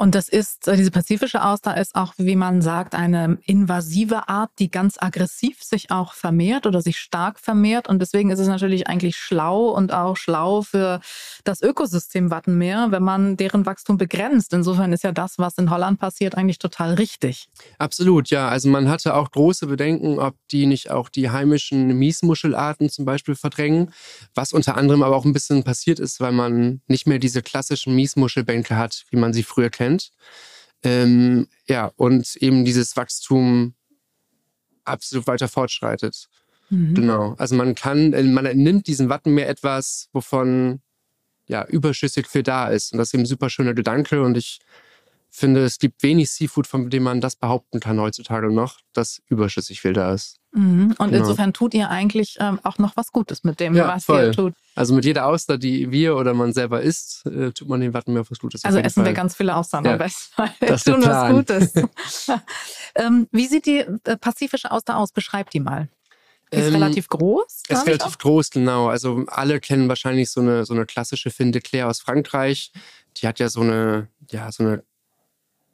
Und 0.00 0.14
das 0.14 0.28
ist, 0.28 0.68
äh, 0.68 0.76
diese 0.76 0.90
pazifische 0.90 1.44
Auster 1.44 1.76
ist 1.76 1.94
auch, 1.94 2.14
wie 2.16 2.36
man 2.36 2.62
sagt, 2.62 2.94
eine 2.94 3.38
invasive 3.44 4.28
Art, 4.28 4.50
die 4.58 4.70
ganz 4.70 4.96
aggressiv 4.98 5.62
sich 5.62 5.90
auch 5.90 6.14
vermehrt 6.14 6.66
oder 6.66 6.80
sich 6.80 6.98
stark 6.98 7.38
vermehrt. 7.38 7.88
Und 7.88 8.00
deswegen 8.00 8.30
ist 8.30 8.38
es 8.38 8.48
natürlich 8.48 8.86
eigentlich 8.86 9.16
schlau 9.16 9.68
und 9.68 9.92
auch 9.92 10.16
schlau 10.16 10.62
für 10.62 11.00
das 11.44 11.62
Ökosystem 11.62 12.30
Wattenmeer, 12.30 12.88
wenn 12.90 13.02
man 13.02 13.36
deren 13.36 13.66
Wachstum 13.66 13.98
begrenzt. 13.98 14.52
Insofern 14.52 14.92
ist 14.92 15.04
ja 15.04 15.12
das, 15.12 15.38
was 15.38 15.58
in 15.58 15.70
Holland 15.70 15.98
passiert, 15.98 16.36
eigentlich 16.36 16.58
total 16.58 16.94
richtig. 16.94 17.48
Absolut, 17.78 18.30
ja. 18.30 18.48
Also 18.48 18.68
man 18.68 18.88
hatte 18.88 19.14
auch 19.14 19.30
große 19.30 19.66
Bedenken, 19.66 20.18
ob 20.18 20.34
die 20.50 20.66
nicht 20.66 20.90
auch 20.90 21.08
die 21.08 21.30
heimischen 21.30 21.88
Miesmuschelarten 21.98 22.88
zum 22.88 23.04
Beispiel 23.04 23.34
verdrängen, 23.34 23.92
was 24.34 24.52
unter 24.52 24.76
anderem 24.76 25.02
aber 25.02 25.16
auch 25.16 25.24
ein 25.24 25.32
bisschen 25.32 25.64
passiert 25.64 25.98
ist, 25.98 26.20
weil 26.20 26.32
man 26.32 26.80
nicht 26.86 27.06
mehr 27.06 27.18
diese 27.18 27.42
klassischen 27.42 27.94
Miesmuschelbänke 27.94 28.76
hat, 28.76 29.04
wie 29.10 29.16
man 29.16 29.32
sie 29.32 29.42
früher 29.42 29.58
früher 29.58 29.70
kennt. 29.88 30.10
Ähm, 30.82 31.48
ja, 31.66 31.90
und 31.96 32.36
eben 32.36 32.64
dieses 32.64 32.96
Wachstum 32.96 33.74
absolut 34.84 35.26
weiter 35.26 35.48
fortschreitet. 35.48 36.28
Mhm. 36.70 36.94
Genau. 36.94 37.34
Also 37.38 37.54
man 37.56 37.74
kann, 37.74 38.12
äh, 38.12 38.22
man 38.22 38.44
nimmt 38.56 38.86
diesen 38.86 39.08
Wattenmeer 39.08 39.48
etwas, 39.48 40.08
wovon 40.12 40.80
ja 41.46 41.64
überschüssig 41.66 42.26
viel 42.28 42.42
da 42.42 42.68
ist. 42.68 42.92
Und 42.92 42.98
das 42.98 43.08
ist 43.08 43.14
eben 43.14 43.22
ein 43.24 43.26
super 43.26 43.50
schöner 43.50 43.74
Gedanke. 43.74 44.22
Und 44.22 44.36
ich 44.36 44.60
finde, 45.38 45.64
es 45.64 45.78
gibt 45.78 46.02
wenig 46.02 46.30
Seafood, 46.30 46.66
von 46.66 46.90
dem 46.90 47.02
man 47.02 47.20
das 47.20 47.36
behaupten 47.36 47.80
kann 47.80 48.00
heutzutage 48.00 48.52
noch, 48.52 48.80
dass 48.92 49.20
überschüssig 49.28 49.80
viel 49.80 49.92
da 49.92 50.12
ist. 50.12 50.38
Mhm. 50.52 50.94
Und 50.98 51.10
genau. 51.10 51.20
insofern 51.20 51.52
tut 51.52 51.74
ihr 51.74 51.90
eigentlich 51.90 52.36
ähm, 52.40 52.58
auch 52.62 52.78
noch 52.78 52.96
was 52.96 53.12
Gutes 53.12 53.44
mit 53.44 53.60
dem, 53.60 53.74
ja, 53.74 53.86
was 53.88 54.04
voll. 54.04 54.24
ihr 54.24 54.32
tut. 54.32 54.54
Also 54.74 54.94
mit 54.94 55.04
jeder 55.04 55.26
Auster, 55.26 55.58
die 55.58 55.90
wir 55.90 56.16
oder 56.16 56.34
man 56.34 56.52
selber 56.52 56.80
isst, 56.80 57.26
äh, 57.26 57.52
tut 57.52 57.68
man 57.68 57.80
den 57.80 57.92
Wattenmeer 57.92 58.24
was 58.28 58.38
Gutes. 58.38 58.64
Also 58.64 58.78
essen 58.78 59.02
Fall. 59.02 59.06
wir 59.06 59.12
ganz 59.12 59.36
viele 59.36 59.54
Austern 59.54 59.84
ja. 59.84 59.92
am 59.92 59.98
besten. 59.98 60.42
Das 60.60 60.84
tun 60.84 61.02
was 61.04 61.30
Gutes. 61.30 61.72
ähm, 62.94 63.28
wie 63.30 63.46
sieht 63.46 63.66
die 63.66 63.78
äh, 63.78 64.16
pazifische 64.16 64.70
Auster 64.70 64.96
aus? 64.96 65.12
Beschreib 65.12 65.50
die 65.50 65.60
mal. 65.60 65.88
Ist 66.50 66.66
ähm, 66.66 66.74
relativ 66.74 67.08
groß? 67.08 67.62
Ist 67.68 67.86
relativ 67.86 68.14
auch? 68.14 68.18
groß, 68.18 68.50
genau. 68.50 68.88
Also 68.88 69.24
alle 69.26 69.60
kennen 69.60 69.88
wahrscheinlich 69.88 70.30
so 70.30 70.40
eine, 70.40 70.64
so 70.64 70.72
eine 70.72 70.86
klassische 70.86 71.30
Fin 71.30 71.52
de 71.52 71.60
Claire 71.60 71.88
aus 71.88 72.00
Frankreich. 72.00 72.72
Die 73.18 73.26
hat 73.28 73.38
ja 73.38 73.48
so 73.48 73.60
eine, 73.60 74.08
ja, 74.30 74.50
so 74.50 74.64
eine 74.64 74.82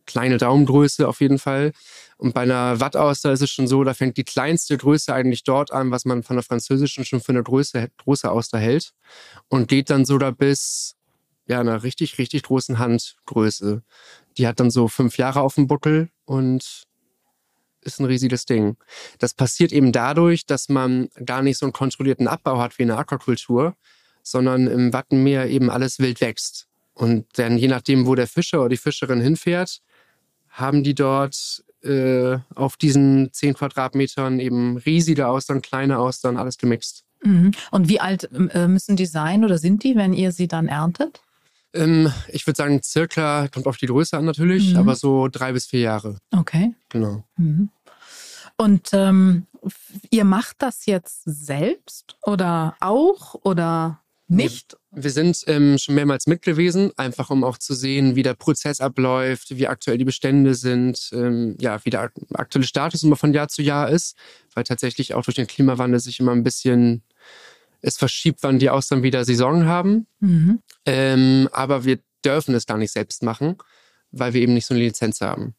kleine 0.06 0.38
Daumengröße 0.38 1.08
auf 1.08 1.20
jeden 1.20 1.38
Fall. 1.38 1.73
Und 2.16 2.34
bei 2.34 2.42
einer 2.42 2.80
Wattauster 2.80 3.32
ist 3.32 3.42
es 3.42 3.50
schon 3.50 3.66
so, 3.66 3.84
da 3.84 3.94
fängt 3.94 4.16
die 4.16 4.25
kleinste 4.25 4.76
Größe 4.76 5.12
eigentlich 5.12 5.44
dort 5.44 5.73
an, 5.73 5.90
was 5.90 6.04
man 6.04 6.23
von 6.23 6.37
der 6.37 6.42
französischen 6.42 7.04
schon 7.04 7.20
für 7.20 7.32
eine 7.32 7.42
Größe, 7.42 7.88
große 7.99 8.30
Auster 8.30 8.58
hält. 8.58 8.92
Und 9.49 9.68
geht 9.68 9.90
dann 9.90 10.04
sogar 10.04 10.32
bis 10.32 10.96
ja 11.46 11.61
einer 11.61 11.82
richtig, 11.82 12.18
richtig 12.18 12.44
großen 12.44 12.78
Handgröße. 12.78 13.82
Die 14.38 14.46
hat 14.46 14.61
dann 14.61 14.70
so 14.70 14.88
fünf 14.88 15.18
Jahre 15.18 15.40
auf 15.40 15.56
dem 15.56 15.66
Buckel 15.66 16.08
und 16.25 16.84
ist 17.82 18.00
ein 18.00 18.06
riesiges 18.06 18.46
Ding. 18.46 18.76
Das 19.18 19.34
passiert 19.34 19.73
eben 19.73 19.92
dadurch, 19.92 20.46
dass 20.46 20.68
man 20.68 21.08
gar 21.25 21.42
nicht 21.42 21.58
so 21.58 21.66
einen 21.66 21.73
kontrollierten 21.73 22.28
Abbau 22.28 22.58
hat 22.58 22.78
wie 22.78 22.82
in 22.82 22.88
der 22.88 22.99
Aquakultur, 22.99 23.76
sondern 24.23 24.66
im 24.66 24.92
Wattenmeer 24.92 25.49
eben 25.49 25.70
alles 25.70 25.99
wild 25.99 26.20
wächst. 26.20 26.66
Und 26.94 27.26
dann 27.38 27.58
je 27.58 27.68
nachdem, 27.68 28.06
wo 28.06 28.14
der 28.14 28.26
Fischer 28.26 28.61
oder 28.61 28.70
die 28.70 28.76
Fischerin 28.76 29.20
hinfährt, 29.20 29.80
haben 30.54 30.84
die 30.84 30.94
dort 30.94 31.64
äh, 31.82 32.38
auf 32.54 32.76
diesen 32.76 33.32
zehn 33.32 33.54
Quadratmetern 33.54 34.40
eben 34.40 34.78
riesige 34.78 35.28
Austern, 35.28 35.61
kleine 35.61 35.99
Austern, 35.99 36.37
alles 36.37 36.58
gemixt. 36.58 37.04
Mhm. 37.23 37.50
Und 37.70 37.88
wie 37.88 38.00
alt 38.00 38.30
äh, 38.32 38.68
müssen 38.68 38.96
die 38.96 39.06
sein 39.06 39.44
oder 39.44 39.58
sind 39.58 39.82
die, 39.82 39.96
wenn 39.96 40.12
ihr 40.12 40.32
sie 40.32 40.49
dann 40.49 40.68
erntet? 40.68 41.20
Ähm, 41.73 42.12
ich 42.28 42.46
würde 42.46 42.56
sagen, 42.56 42.82
circa, 42.82 43.49
kommt 43.49 43.66
auf 43.66 43.78
die 43.78 43.87
Größe 43.87 44.16
an 44.16 44.25
natürlich, 44.25 44.73
mhm. 44.73 44.78
aber 44.78 44.94
so 44.94 45.28
drei 45.28 45.52
bis 45.52 45.66
vier 45.66 45.80
Jahre. 45.80 46.18
Okay. 46.30 46.75
Genau. 46.88 47.25
Mhm. 47.37 47.70
Und 48.56 48.90
ähm, 48.92 49.46
ihr 50.11 50.25
macht 50.25 50.56
das 50.61 50.87
jetzt 50.87 51.23
selbst 51.25 52.16
oder 52.23 52.76
auch 52.78 53.34
oder 53.42 54.00
nicht? 54.26 54.76
Wir 54.90 55.11
sind 55.11 55.45
ähm, 55.47 55.76
schon 55.76 55.95
mehrmals 55.95 56.26
mit 56.26 56.43
gewesen, 56.43 56.93
einfach 56.97 57.31
um 57.31 57.45
auch 57.45 57.59
zu 57.59 57.75
sehen, 57.75 58.16
wie 58.16 58.23
der 58.23 58.35
Prozess 58.35 58.81
abläuft, 58.81 59.57
wie 59.57 59.66
aktuell 59.66 59.99
die 59.99 60.04
Bestände 60.04 60.54
sind, 60.54 61.11
ähm, 61.12 61.57
ja, 61.61 61.85
wie 61.85 61.90
der 61.90 62.11
aktuelle 62.33 62.66
Status 62.66 63.02
immer 63.02 63.16
von 63.16 63.35
Jahr 63.35 63.49
zu 63.49 63.62
Jahr 63.62 63.90
ist, 63.90 64.16
weil 64.54 64.64
tatsächlich 64.64 65.14
auch 65.14 65.25
durch 65.25 65.35
den 65.35 65.47
Klimawandel 65.47 66.00
sich 66.00 66.21
immer 66.21 66.33
ein 66.33 66.43
bisschen 66.43 67.02
es 67.83 67.99
verschiebt, 67.99 68.38
wann 68.43 68.59
die 68.59 68.71
Austern 68.71 69.02
wieder 69.02 69.25
Saison 69.25 69.66
haben. 69.66 70.07
Mhm. 70.21 70.61
Ähm, 70.87 71.49
aber 71.52 71.85
wir 71.85 71.99
dürfen 72.25 72.54
es 72.54 72.66
gar 72.66 72.78
nicht 72.78 72.93
selbst 72.93 73.23
machen, 73.23 73.57
weil 74.11 74.33
wir 74.33 74.40
eben 74.40 74.54
nicht 74.54 74.66
so 74.66 74.75
eine 74.75 74.83
Lizenz 74.83 75.21
haben. 75.21 75.54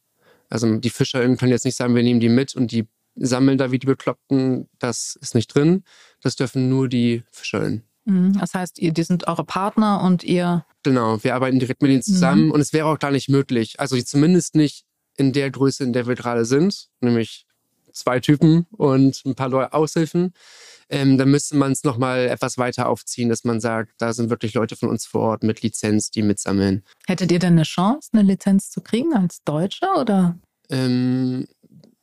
Also 0.50 0.78
die 0.78 0.90
FischerInnen 0.90 1.38
können 1.38 1.52
jetzt 1.52 1.66
nicht 1.66 1.78
sagen, 1.78 1.96
wir 1.96 2.04
nehmen 2.04 2.20
die 2.20 2.30
mit 2.30 2.56
und 2.56 2.72
die 2.72 2.88
sammeln 3.16 3.58
da 3.58 3.72
wie 3.72 3.80
die 3.80 3.88
Bekloppten. 3.88 4.68
Das 4.80 5.18
ist 5.22 5.36
nicht 5.36 5.54
drin. 5.54 5.84
Das 6.22 6.36
dürfen 6.36 6.70
nur 6.70 6.90
die 6.90 7.24
FischerInnen. 7.32 7.84
Mhm. 8.06 8.34
Das 8.40 8.54
heißt, 8.54 8.80
ihr, 8.80 8.94
die 8.94 9.04
sind 9.04 9.28
eure 9.28 9.44
Partner 9.44 10.02
und 10.02 10.24
ihr. 10.24 10.66
Genau, 10.84 11.24
wir 11.24 11.36
arbeiten 11.36 11.60
direkt 11.60 11.82
mit 11.82 11.92
ihnen 11.92 12.04
zusammen 12.04 12.46
mhm. 12.46 12.52
und 12.52 12.62
es 12.62 12.74
wäre 12.74 12.88
auch 12.88 13.00
gar 13.00 13.12
nicht 13.12 13.30
möglich. 13.30 13.80
Also 13.80 14.00
zumindest 14.02 14.56
nicht 14.56 14.86
in 15.18 15.34
der 15.34 15.50
Größe, 15.50 15.84
in 15.84 15.94
der 15.94 16.08
wir 16.08 16.16
gerade 16.16 16.46
sind, 16.46 16.90
nämlich 17.02 17.46
zwei 17.92 18.20
Typen 18.20 18.68
und 18.72 19.22
ein 19.26 19.36
paar 19.36 19.50
Leute 19.50 19.74
Aushilfen 19.74 20.34
ähm, 20.90 21.18
dann 21.18 21.30
müsste 21.30 21.56
man 21.56 21.72
es 21.72 21.84
nochmal 21.84 22.28
etwas 22.28 22.58
weiter 22.58 22.88
aufziehen, 22.90 23.30
dass 23.30 23.44
man 23.44 23.60
sagt, 23.60 23.94
da 23.98 24.14
sind 24.14 24.30
wirklich 24.30 24.54
Leute 24.54 24.76
von 24.76 24.90
uns 24.90 25.06
vor 25.06 25.22
Ort 25.22 25.44
mit 25.44 25.62
Lizenz, 25.62 26.12
die 26.12 26.22
mitsammeln. 26.22 26.84
Hättet 27.08 27.32
ihr 27.32 27.40
denn 27.40 27.54
eine 27.54 27.64
Chance, 27.64 28.10
eine 28.14 28.22
Lizenz 28.22 28.70
zu 28.70 28.82
kriegen 28.82 29.14
als 29.14 29.44
Deutscher 29.44 30.00
oder? 30.00 30.38
Ähm, 30.70 31.48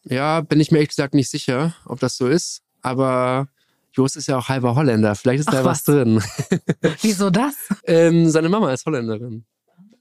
ja, 0.05 0.41
bin 0.41 0.61
ich 0.61 0.71
mir 0.71 0.79
ehrlich 0.79 0.91
gesagt 0.91 1.15
nicht 1.15 1.31
sicher, 1.31 1.75
ob 1.85 2.01
das 2.01 2.17
so 2.17 2.27
ist. 2.27 2.63
Aber 2.81 3.49
Jost 3.93 4.17
ist 4.17 4.27
ja 4.27 4.39
auch 4.39 4.49
halber 4.49 4.75
Holländer. 4.75 5.15
Vielleicht 5.15 5.41
ist 5.41 5.49
Ach, 5.49 5.53
da 5.53 5.65
was, 5.65 5.79
was 5.79 5.85
drin. 5.85 6.23
Wieso 7.03 7.31
das? 7.31 7.55
ähm, 7.85 8.29
seine 8.31 8.49
Mama 8.49 8.73
ist 8.73 8.87
Holländerin. 8.87 9.45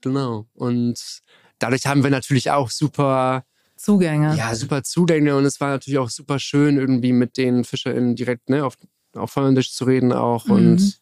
Genau. 0.00 0.46
Und 0.54 1.20
dadurch 1.58 1.86
haben 1.86 2.02
wir 2.02 2.10
natürlich 2.10 2.50
auch 2.50 2.70
super 2.70 3.44
Zugänge. 3.76 4.36
Ja, 4.36 4.54
super 4.54 4.82
Zugänge 4.84 5.36
und 5.36 5.44
es 5.44 5.60
war 5.60 5.70
natürlich 5.70 5.98
auch 5.98 6.08
super 6.08 6.38
schön, 6.38 6.78
irgendwie 6.78 7.12
mit 7.12 7.36
den 7.36 7.64
FischerInnen 7.64 8.14
direkt 8.14 8.48
ne, 8.48 8.64
auf, 8.64 8.78
auf 9.14 9.34
Holländisch 9.34 9.72
zu 9.72 9.84
reden 9.84 10.12
auch 10.12 10.46
mhm. 10.46 10.52
und 10.52 10.98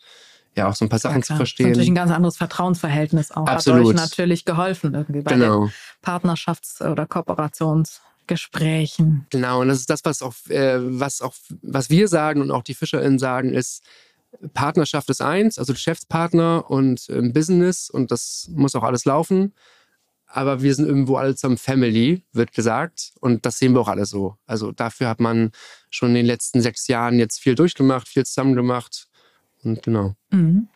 ja, 0.56 0.68
auch 0.68 0.74
so 0.74 0.84
ein 0.84 0.88
paar 0.88 0.98
Sachen 0.98 1.18
ja, 1.18 1.22
zu 1.22 1.36
verstehen. 1.36 1.66
Das 1.66 1.72
ist 1.72 1.76
natürlich 1.76 1.90
ein 1.90 1.94
ganz 1.94 2.10
anderes 2.10 2.36
Vertrauensverhältnis 2.36 3.30
auch. 3.32 3.46
Absolut. 3.46 3.80
Hat 3.80 3.86
euch 3.86 3.94
natürlich 3.94 4.44
geholfen 4.44 4.94
irgendwie 4.94 5.20
bei 5.20 5.32
genau. 5.32 5.66
den 5.66 5.72
Partnerschafts- 6.04 6.82
oder 6.82 7.06
Kooperationsgesprächen. 8.26 9.26
Genau, 9.30 9.60
und 9.60 9.68
das 9.68 9.78
ist 9.78 9.90
das, 9.90 10.04
was 10.04 10.22
auch, 10.22 10.34
äh, 10.48 10.78
was 10.80 11.20
auch, 11.20 11.34
was 11.62 11.90
wir 11.90 12.08
sagen 12.08 12.40
und 12.40 12.50
auch 12.50 12.62
die 12.62 12.74
FischerInnen 12.74 13.18
sagen, 13.18 13.52
ist, 13.52 13.82
Partnerschaft 14.54 15.10
ist 15.10 15.20
eins, 15.20 15.58
also 15.58 15.72
Geschäftspartner 15.72 16.70
und 16.70 17.08
äh, 17.08 17.20
Business 17.30 17.90
und 17.90 18.10
das 18.10 18.48
muss 18.54 18.76
auch 18.76 18.84
alles 18.84 19.04
laufen 19.04 19.52
aber 20.32 20.62
wir 20.62 20.74
sind 20.74 20.86
irgendwo 20.86 21.16
alle 21.16 21.34
zusammen 21.34 21.58
Family, 21.58 22.22
wird 22.32 22.52
gesagt. 22.52 23.12
Und 23.20 23.44
das 23.46 23.58
sehen 23.58 23.74
wir 23.74 23.80
auch 23.80 23.88
alle 23.88 24.06
so. 24.06 24.36
Also 24.46 24.72
dafür 24.72 25.08
hat 25.08 25.20
man 25.20 25.50
schon 25.90 26.10
in 26.10 26.16
den 26.16 26.26
letzten 26.26 26.60
sechs 26.60 26.86
Jahren 26.86 27.18
jetzt 27.18 27.40
viel 27.40 27.54
durchgemacht, 27.54 28.08
viel 28.08 28.24
zusammen 28.24 28.54
gemacht. 28.54 29.08
Und 29.62 29.82
genau. 29.82 30.14
Mhm. 30.30 30.68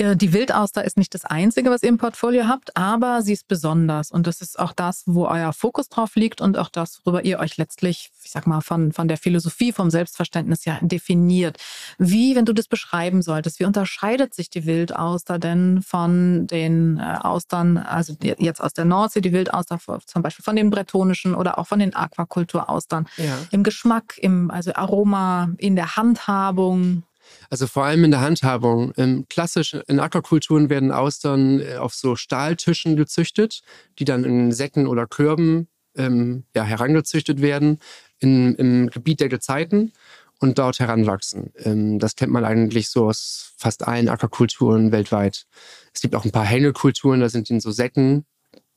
Die 0.00 0.32
Wildauster 0.32 0.82
ist 0.82 0.96
nicht 0.96 1.12
das 1.12 1.26
Einzige, 1.26 1.70
was 1.70 1.82
ihr 1.82 1.90
im 1.90 1.98
Portfolio 1.98 2.48
habt, 2.48 2.74
aber 2.74 3.20
sie 3.20 3.34
ist 3.34 3.48
besonders. 3.48 4.10
Und 4.10 4.26
das 4.26 4.40
ist 4.40 4.58
auch 4.58 4.72
das, 4.72 5.02
wo 5.04 5.26
euer 5.26 5.52
Fokus 5.52 5.90
drauf 5.90 6.16
liegt 6.16 6.40
und 6.40 6.56
auch 6.56 6.70
das, 6.70 7.02
worüber 7.04 7.22
ihr 7.22 7.38
euch 7.38 7.58
letztlich, 7.58 8.10
ich 8.24 8.30
sag 8.30 8.46
mal, 8.46 8.62
von, 8.62 8.92
von 8.92 9.08
der 9.08 9.18
Philosophie, 9.18 9.72
vom 9.72 9.90
Selbstverständnis 9.90 10.64
ja 10.64 10.78
definiert. 10.80 11.58
Wie, 11.98 12.34
wenn 12.34 12.46
du 12.46 12.54
das 12.54 12.66
beschreiben 12.66 13.20
solltest, 13.20 13.60
wie 13.60 13.66
unterscheidet 13.66 14.32
sich 14.32 14.48
die 14.48 14.64
Wildauster 14.64 15.38
denn 15.38 15.82
von 15.82 16.46
den 16.46 16.98
äh, 16.98 17.18
Austern, 17.20 17.76
also 17.76 18.16
jetzt 18.22 18.62
aus 18.62 18.72
der 18.72 18.86
Nordsee, 18.86 19.20
die 19.20 19.34
Wildauster 19.34 19.78
zum 20.06 20.22
Beispiel 20.22 20.42
von 20.42 20.56
den 20.56 20.70
bretonischen 20.70 21.34
oder 21.34 21.58
auch 21.58 21.66
von 21.66 21.78
den 21.78 21.94
Aquakulturaustern? 21.94 23.06
Ja. 23.18 23.36
Im 23.50 23.62
Geschmack, 23.64 24.16
im 24.16 24.50
also 24.50 24.72
Aroma, 24.72 25.50
in 25.58 25.76
der 25.76 25.96
Handhabung? 25.96 27.02
Also 27.50 27.66
vor 27.66 27.84
allem 27.84 28.04
in 28.04 28.10
der 28.10 28.20
Handhabung. 28.20 28.92
Ähm, 28.96 29.26
klassisch 29.28 29.74
in 29.86 30.00
Aquakulturen 30.00 30.70
werden 30.70 30.92
Austern 30.92 31.60
äh, 31.60 31.76
auf 31.76 31.94
so 31.94 32.16
Stahltischen 32.16 32.96
gezüchtet, 32.96 33.62
die 33.98 34.04
dann 34.04 34.24
in 34.24 34.52
Säcken 34.52 34.86
oder 34.86 35.06
Körben 35.06 35.68
ähm, 35.96 36.44
ja, 36.54 36.62
herangezüchtet 36.62 37.42
werden 37.42 37.78
in, 38.18 38.54
im 38.54 38.90
Gebiet 38.90 39.20
der 39.20 39.28
Gezeiten 39.28 39.92
und 40.38 40.58
dort 40.58 40.78
heranwachsen. 40.78 41.52
Ähm, 41.58 41.98
das 41.98 42.16
kennt 42.16 42.32
man 42.32 42.44
eigentlich 42.44 42.88
so 42.88 43.06
aus 43.06 43.52
fast 43.56 43.86
allen 43.86 44.08
Aquakulturen 44.08 44.92
weltweit. 44.92 45.46
Es 45.94 46.00
gibt 46.00 46.14
auch 46.14 46.24
ein 46.24 46.32
paar 46.32 46.44
Hängekulturen, 46.44 47.20
da 47.20 47.28
sind 47.28 47.50
in 47.50 47.60
so 47.60 47.70
Säcken 47.70 48.24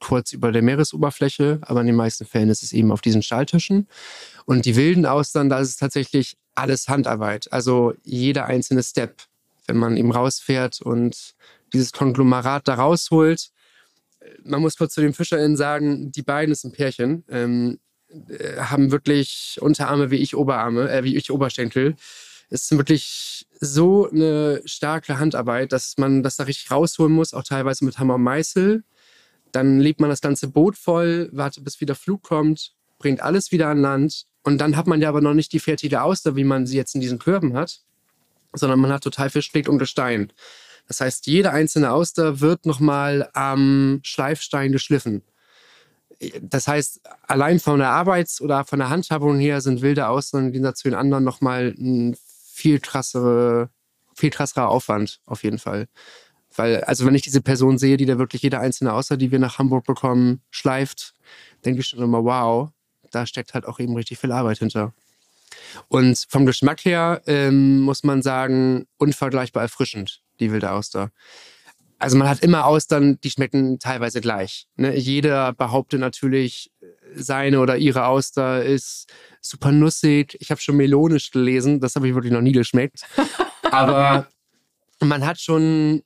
kurz 0.03 0.33
über 0.33 0.51
der 0.51 0.61
Meeresoberfläche, 0.61 1.59
aber 1.61 1.81
in 1.81 1.87
den 1.87 1.95
meisten 1.95 2.25
Fällen 2.25 2.49
ist 2.49 2.61
es 2.61 2.73
eben 2.73 2.91
auf 2.91 3.01
diesen 3.01 3.23
Stahltischen. 3.23 3.87
Und 4.45 4.65
die 4.65 4.75
wilden 4.75 5.05
Austern, 5.05 5.49
da 5.49 5.59
ist 5.59 5.69
es 5.69 5.77
tatsächlich 5.77 6.37
alles 6.55 6.89
Handarbeit. 6.89 7.51
Also 7.51 7.93
jeder 8.03 8.45
einzelne 8.45 8.83
Step, 8.83 9.21
wenn 9.65 9.77
man 9.77 9.95
eben 9.95 10.11
rausfährt 10.11 10.81
und 10.81 11.35
dieses 11.71 11.93
Konglomerat 11.93 12.67
da 12.67 12.75
rausholt. 12.75 13.49
Man 14.43 14.61
muss 14.61 14.77
kurz 14.77 14.93
zu 14.93 15.01
den 15.01 15.13
FischerInnen 15.13 15.57
sagen, 15.57 16.11
die 16.11 16.21
beiden 16.21 16.51
ist 16.51 16.65
ein 16.65 16.73
Pärchen, 16.73 17.23
ähm, 17.29 17.79
äh, 18.27 18.57
haben 18.57 18.91
wirklich 18.91 19.57
Unterarme 19.61 20.11
wie 20.11 20.17
ich 20.17 20.35
Oberarme, 20.35 20.91
äh, 20.91 21.03
wie 21.03 21.15
ich 21.15 21.31
Oberschenkel. 21.31 21.95
Es 22.49 22.63
ist 22.63 22.77
wirklich 22.77 23.47
so 23.59 24.09
eine 24.09 24.61
starke 24.65 25.17
Handarbeit, 25.17 25.71
dass 25.71 25.97
man 25.97 26.23
das 26.23 26.35
da 26.35 26.43
richtig 26.43 26.69
rausholen 26.71 27.13
muss, 27.13 27.33
auch 27.33 27.43
teilweise 27.43 27.85
mit 27.85 27.97
Hammer 27.97 28.15
und 28.15 28.23
Meißel. 28.23 28.83
Dann 29.53 29.79
lebt 29.79 30.01
man 30.01 30.09
das 30.09 30.19
ganze 30.19 30.49
Boot 30.49 30.77
voll, 30.77 31.29
wartet 31.31 31.63
bis 31.63 31.79
wieder 31.79 31.95
Flug 31.95 32.23
kommt, 32.23 32.73
bringt 32.99 33.21
alles 33.21 33.51
wieder 33.51 33.69
an 33.69 33.79
Land 33.79 34.25
und 34.43 34.57
dann 34.57 34.75
hat 34.75 34.87
man 34.87 34.99
ja 34.99 35.09
aber 35.09 35.21
noch 35.21 35.33
nicht 35.33 35.53
die 35.53 35.59
fertige 35.59 36.01
Auster, 36.01 36.35
wie 36.35 36.43
man 36.43 36.65
sie 36.65 36.75
jetzt 36.75 36.95
in 36.95 37.01
diesen 37.01 37.19
Körben 37.19 37.53
hat, 37.55 37.81
sondern 38.51 38.79
man 38.79 38.91
hat 38.91 39.03
total 39.03 39.29
viel 39.29 39.41
Schlick 39.41 39.69
und 39.69 39.77
Gestein. 39.77 40.33
Das 40.87 40.99
heißt, 40.99 41.27
jede 41.27 41.51
einzelne 41.51 41.91
Auster 41.91 42.41
wird 42.41 42.65
nochmal 42.65 43.29
am 43.33 44.01
Schleifstein 44.03 44.71
geschliffen. 44.71 45.21
Das 46.41 46.67
heißt, 46.67 47.01
allein 47.27 47.59
von 47.59 47.79
der 47.79 47.89
Arbeits- 47.89 48.41
oder 48.41 48.65
von 48.65 48.79
der 48.79 48.89
Handhabung 48.89 49.39
her 49.39 49.61
sind 49.61 49.81
wilde 49.81 50.07
Austern 50.07 50.47
im 50.47 50.51
Gegensatz 50.51 50.79
zu 50.79 50.89
den 50.89 50.97
anderen 50.97 51.23
nochmal 51.23 51.73
ein 51.77 52.17
viel 52.53 52.79
krassere, 52.79 53.69
viel 54.15 54.29
krasserer 54.29 54.69
Aufwand 54.69 55.19
auf 55.25 55.43
jeden 55.43 55.59
Fall. 55.59 55.87
Weil, 56.55 56.83
also 56.83 57.05
wenn 57.05 57.15
ich 57.15 57.21
diese 57.21 57.41
Person 57.41 57.77
sehe, 57.77 57.97
die 57.97 58.05
da 58.05 58.17
wirklich 58.17 58.41
jede 58.41 58.59
einzelne 58.59 58.93
Auster, 58.93 59.17
die 59.17 59.31
wir 59.31 59.39
nach 59.39 59.57
Hamburg 59.57 59.85
bekommen, 59.85 60.41
schleift, 60.51 61.13
denke 61.65 61.81
ich 61.81 61.87
schon 61.87 62.03
immer, 62.03 62.23
wow, 62.23 62.69
da 63.11 63.25
steckt 63.25 63.53
halt 63.53 63.65
auch 63.65 63.79
eben 63.79 63.95
richtig 63.95 64.19
viel 64.19 64.31
Arbeit 64.31 64.59
hinter. 64.59 64.93
Und 65.87 66.25
vom 66.29 66.45
Geschmack 66.45 66.85
her 66.85 67.21
ähm, 67.25 67.81
muss 67.81 68.03
man 68.03 68.21
sagen, 68.21 68.85
unvergleichbar 68.97 69.63
erfrischend, 69.63 70.21
die 70.39 70.51
wilde 70.51 70.71
Auster. 70.71 71.11
Also 71.99 72.17
man 72.17 72.27
hat 72.27 72.41
immer 72.41 72.65
Austern, 72.65 73.19
die 73.21 73.29
schmecken 73.29 73.79
teilweise 73.79 74.19
gleich. 74.19 74.67
Ne? 74.75 74.95
Jeder 74.95 75.53
behauptet 75.53 75.99
natürlich, 75.99 76.71
seine 77.15 77.59
oder 77.59 77.77
ihre 77.77 78.07
Auster 78.07 78.63
ist 78.63 79.07
super 79.39 79.71
nussig. 79.71 80.35
Ich 80.39 80.51
habe 80.51 80.59
schon 80.59 80.77
melonisch 80.77 81.31
gelesen, 81.31 81.79
das 81.79 81.95
habe 81.95 82.07
ich 82.07 82.15
wirklich 82.15 82.33
noch 82.33 82.41
nie 82.41 82.51
geschmeckt. 82.51 83.05
Aber 83.71 84.27
man 84.99 85.25
hat 85.25 85.39
schon 85.39 86.03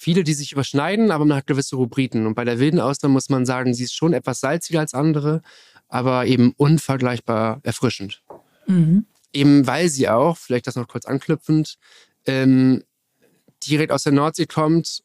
viele, 0.00 0.24
die 0.24 0.32
sich 0.32 0.52
überschneiden, 0.52 1.10
aber 1.10 1.26
man 1.26 1.36
hat 1.36 1.46
gewisse 1.46 1.76
Rubriken. 1.76 2.26
Und 2.26 2.34
bei 2.34 2.44
der 2.44 2.58
wilden 2.58 2.80
Auster 2.80 3.08
muss 3.08 3.28
man 3.28 3.44
sagen, 3.44 3.74
sie 3.74 3.84
ist 3.84 3.94
schon 3.94 4.14
etwas 4.14 4.40
salziger 4.40 4.80
als 4.80 4.94
andere, 4.94 5.42
aber 5.88 6.24
eben 6.24 6.54
unvergleichbar 6.56 7.60
erfrischend. 7.64 8.22
Mhm. 8.66 9.04
Eben 9.34 9.66
weil 9.66 9.90
sie 9.90 10.08
auch, 10.08 10.38
vielleicht 10.38 10.66
das 10.66 10.76
noch 10.76 10.88
kurz 10.88 11.04
anknüpfend, 11.04 11.76
ähm, 12.24 12.82
direkt 13.68 13.92
aus 13.92 14.04
der 14.04 14.14
Nordsee 14.14 14.46
kommt, 14.46 15.02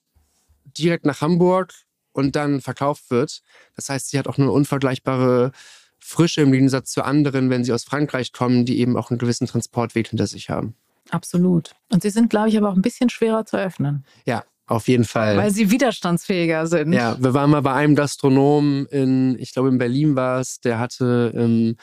direkt 0.63 1.05
nach 1.05 1.19
Hamburg 1.19 1.73
und 2.13 2.37
dann 2.37 2.61
verkauft 2.61 3.11
wird. 3.11 3.41
Das 3.75 3.89
heißt, 3.89 4.09
sie 4.09 4.17
hat 4.17 4.29
auch 4.29 4.37
eine 4.37 4.49
unvergleichbare 4.49 5.51
Frische 5.99 6.41
im 6.41 6.53
Gegensatz 6.53 6.91
zu 6.91 7.03
anderen, 7.03 7.49
wenn 7.49 7.65
sie 7.65 7.73
aus 7.73 7.83
Frankreich 7.83 8.31
kommen, 8.31 8.63
die 8.63 8.79
eben 8.79 8.95
auch 8.95 9.09
einen 9.09 9.19
gewissen 9.19 9.45
Transportweg 9.45 10.07
hinter 10.07 10.27
sich 10.27 10.49
haben. 10.49 10.73
Absolut. 11.09 11.71
Und 11.91 12.01
sie 12.01 12.09
sind, 12.11 12.29
glaube 12.29 12.47
ich, 12.47 12.57
aber 12.57 12.69
auch 12.69 12.75
ein 12.75 12.81
bisschen 12.81 13.09
schwerer 13.09 13.45
zu 13.45 13.57
öffnen. 13.57 14.05
Ja, 14.25 14.45
auf 14.67 14.87
jeden 14.87 15.03
Fall. 15.03 15.37
Weil 15.37 15.51
sie 15.51 15.69
widerstandsfähiger 15.69 16.65
sind. 16.65 16.93
Ja, 16.93 17.17
wir 17.19 17.33
waren 17.33 17.51
mal 17.51 17.61
bei 17.61 17.73
einem 17.73 17.95
Gastronom 17.95 18.87
in, 18.89 19.37
ich 19.39 19.53
glaube 19.53 19.69
in 19.69 19.77
Berlin 19.77 20.15
war 20.15 20.39
es, 20.39 20.59
der 20.59 20.79
hatte 20.79 21.31
ähm, 21.35 21.75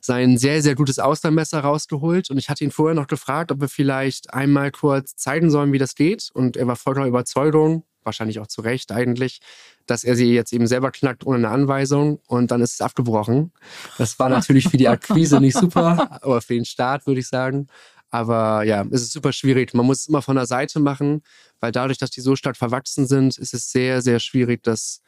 sein 0.00 0.36
sehr, 0.36 0.60
sehr 0.60 0.74
gutes 0.74 0.98
Austernmesser 0.98 1.60
rausgeholt 1.60 2.30
und 2.30 2.36
ich 2.36 2.50
hatte 2.50 2.64
ihn 2.64 2.70
vorher 2.70 2.94
noch 2.94 3.06
gefragt, 3.06 3.52
ob 3.52 3.60
wir 3.60 3.68
vielleicht 3.68 4.34
einmal 4.34 4.70
kurz 4.70 5.16
zeigen 5.16 5.50
sollen, 5.50 5.72
wie 5.72 5.78
das 5.78 5.94
geht. 5.94 6.30
Und 6.34 6.56
er 6.56 6.66
war 6.66 6.76
vollkommen 6.76 7.06
Überzeugung, 7.06 7.84
wahrscheinlich 8.02 8.38
auch 8.38 8.46
zu 8.46 8.60
Recht 8.60 8.92
eigentlich, 8.92 9.40
dass 9.86 10.04
er 10.04 10.16
sie 10.16 10.34
jetzt 10.34 10.52
eben 10.52 10.66
selber 10.66 10.90
knackt 10.90 11.24
ohne 11.24 11.38
eine 11.38 11.48
Anweisung 11.48 12.20
und 12.26 12.50
dann 12.50 12.60
ist 12.60 12.74
es 12.74 12.80
abgebrochen. 12.80 13.52
Das 13.96 14.18
war 14.18 14.28
natürlich 14.28 14.68
für 14.68 14.76
die 14.76 14.88
Akquise 14.88 15.40
nicht 15.40 15.56
super, 15.56 16.18
aber 16.22 16.40
für 16.40 16.54
den 16.54 16.64
Start 16.64 17.06
würde 17.06 17.20
ich 17.20 17.28
sagen. 17.28 17.68
Aber 18.14 18.62
ja, 18.62 18.86
es 18.92 19.02
ist 19.02 19.12
super 19.12 19.32
schwierig. 19.32 19.74
Man 19.74 19.86
muss 19.86 20.02
es 20.02 20.06
immer 20.06 20.22
von 20.22 20.36
der 20.36 20.46
Seite 20.46 20.78
machen, 20.78 21.20
weil 21.58 21.72
dadurch, 21.72 21.98
dass 21.98 22.10
die 22.10 22.20
so 22.20 22.36
stark 22.36 22.56
verwachsen 22.56 23.08
sind, 23.08 23.36
ist 23.36 23.52
es 23.52 23.72
sehr, 23.72 24.02
sehr 24.02 24.20
schwierig, 24.20 24.62
das 24.62 25.02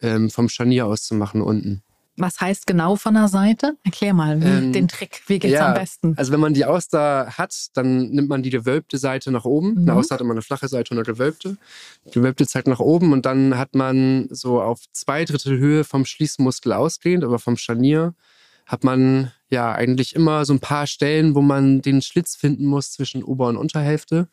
ähm, 0.00 0.30
vom 0.30 0.48
Scharnier 0.48 0.86
aus 0.86 1.02
zu 1.02 1.16
machen 1.16 1.42
unten. 1.42 1.82
Was 2.16 2.40
heißt 2.40 2.68
genau 2.68 2.94
von 2.94 3.14
der 3.14 3.26
Seite? 3.26 3.76
Erklär 3.82 4.14
mal 4.14 4.40
ähm, 4.40 4.72
den 4.72 4.86
Trick. 4.86 5.22
Wie 5.26 5.40
geht's 5.40 5.54
ja, 5.54 5.66
am 5.66 5.74
besten? 5.74 6.14
Also 6.16 6.30
wenn 6.30 6.38
man 6.38 6.54
die 6.54 6.64
Auster 6.64 7.32
hat, 7.36 7.52
dann 7.74 8.10
nimmt 8.10 8.28
man 8.28 8.44
die 8.44 8.50
gewölbte 8.50 8.96
Seite 8.96 9.32
nach 9.32 9.44
oben. 9.44 9.72
Mhm. 9.72 9.78
Eine 9.78 9.94
Auster 9.94 10.14
hat 10.14 10.20
immer 10.20 10.30
eine 10.30 10.42
flache 10.42 10.68
Seite 10.68 10.94
und 10.94 10.98
eine 10.98 11.04
gewölbte. 11.04 11.56
Die 12.04 12.12
gewölbte 12.12 12.46
zeigt 12.46 12.68
nach 12.68 12.78
oben 12.78 13.12
und 13.12 13.26
dann 13.26 13.58
hat 13.58 13.74
man 13.74 14.28
so 14.30 14.62
auf 14.62 14.82
zwei 14.92 15.24
Drittel 15.24 15.58
Höhe 15.58 15.82
vom 15.82 16.04
Schließmuskel 16.04 16.72
ausgehend, 16.72 17.24
aber 17.24 17.40
vom 17.40 17.56
Scharnier 17.56 18.14
hat 18.66 18.84
man 18.84 19.32
ja 19.48 19.72
eigentlich 19.72 20.14
immer 20.14 20.44
so 20.44 20.52
ein 20.52 20.60
paar 20.60 20.86
Stellen, 20.86 21.34
wo 21.34 21.40
man 21.40 21.80
den 21.80 22.02
Schlitz 22.02 22.34
finden 22.34 22.66
muss 22.66 22.90
zwischen 22.90 23.22
Ober- 23.22 23.48
und 23.48 23.56
Unterhälfte. 23.56 24.28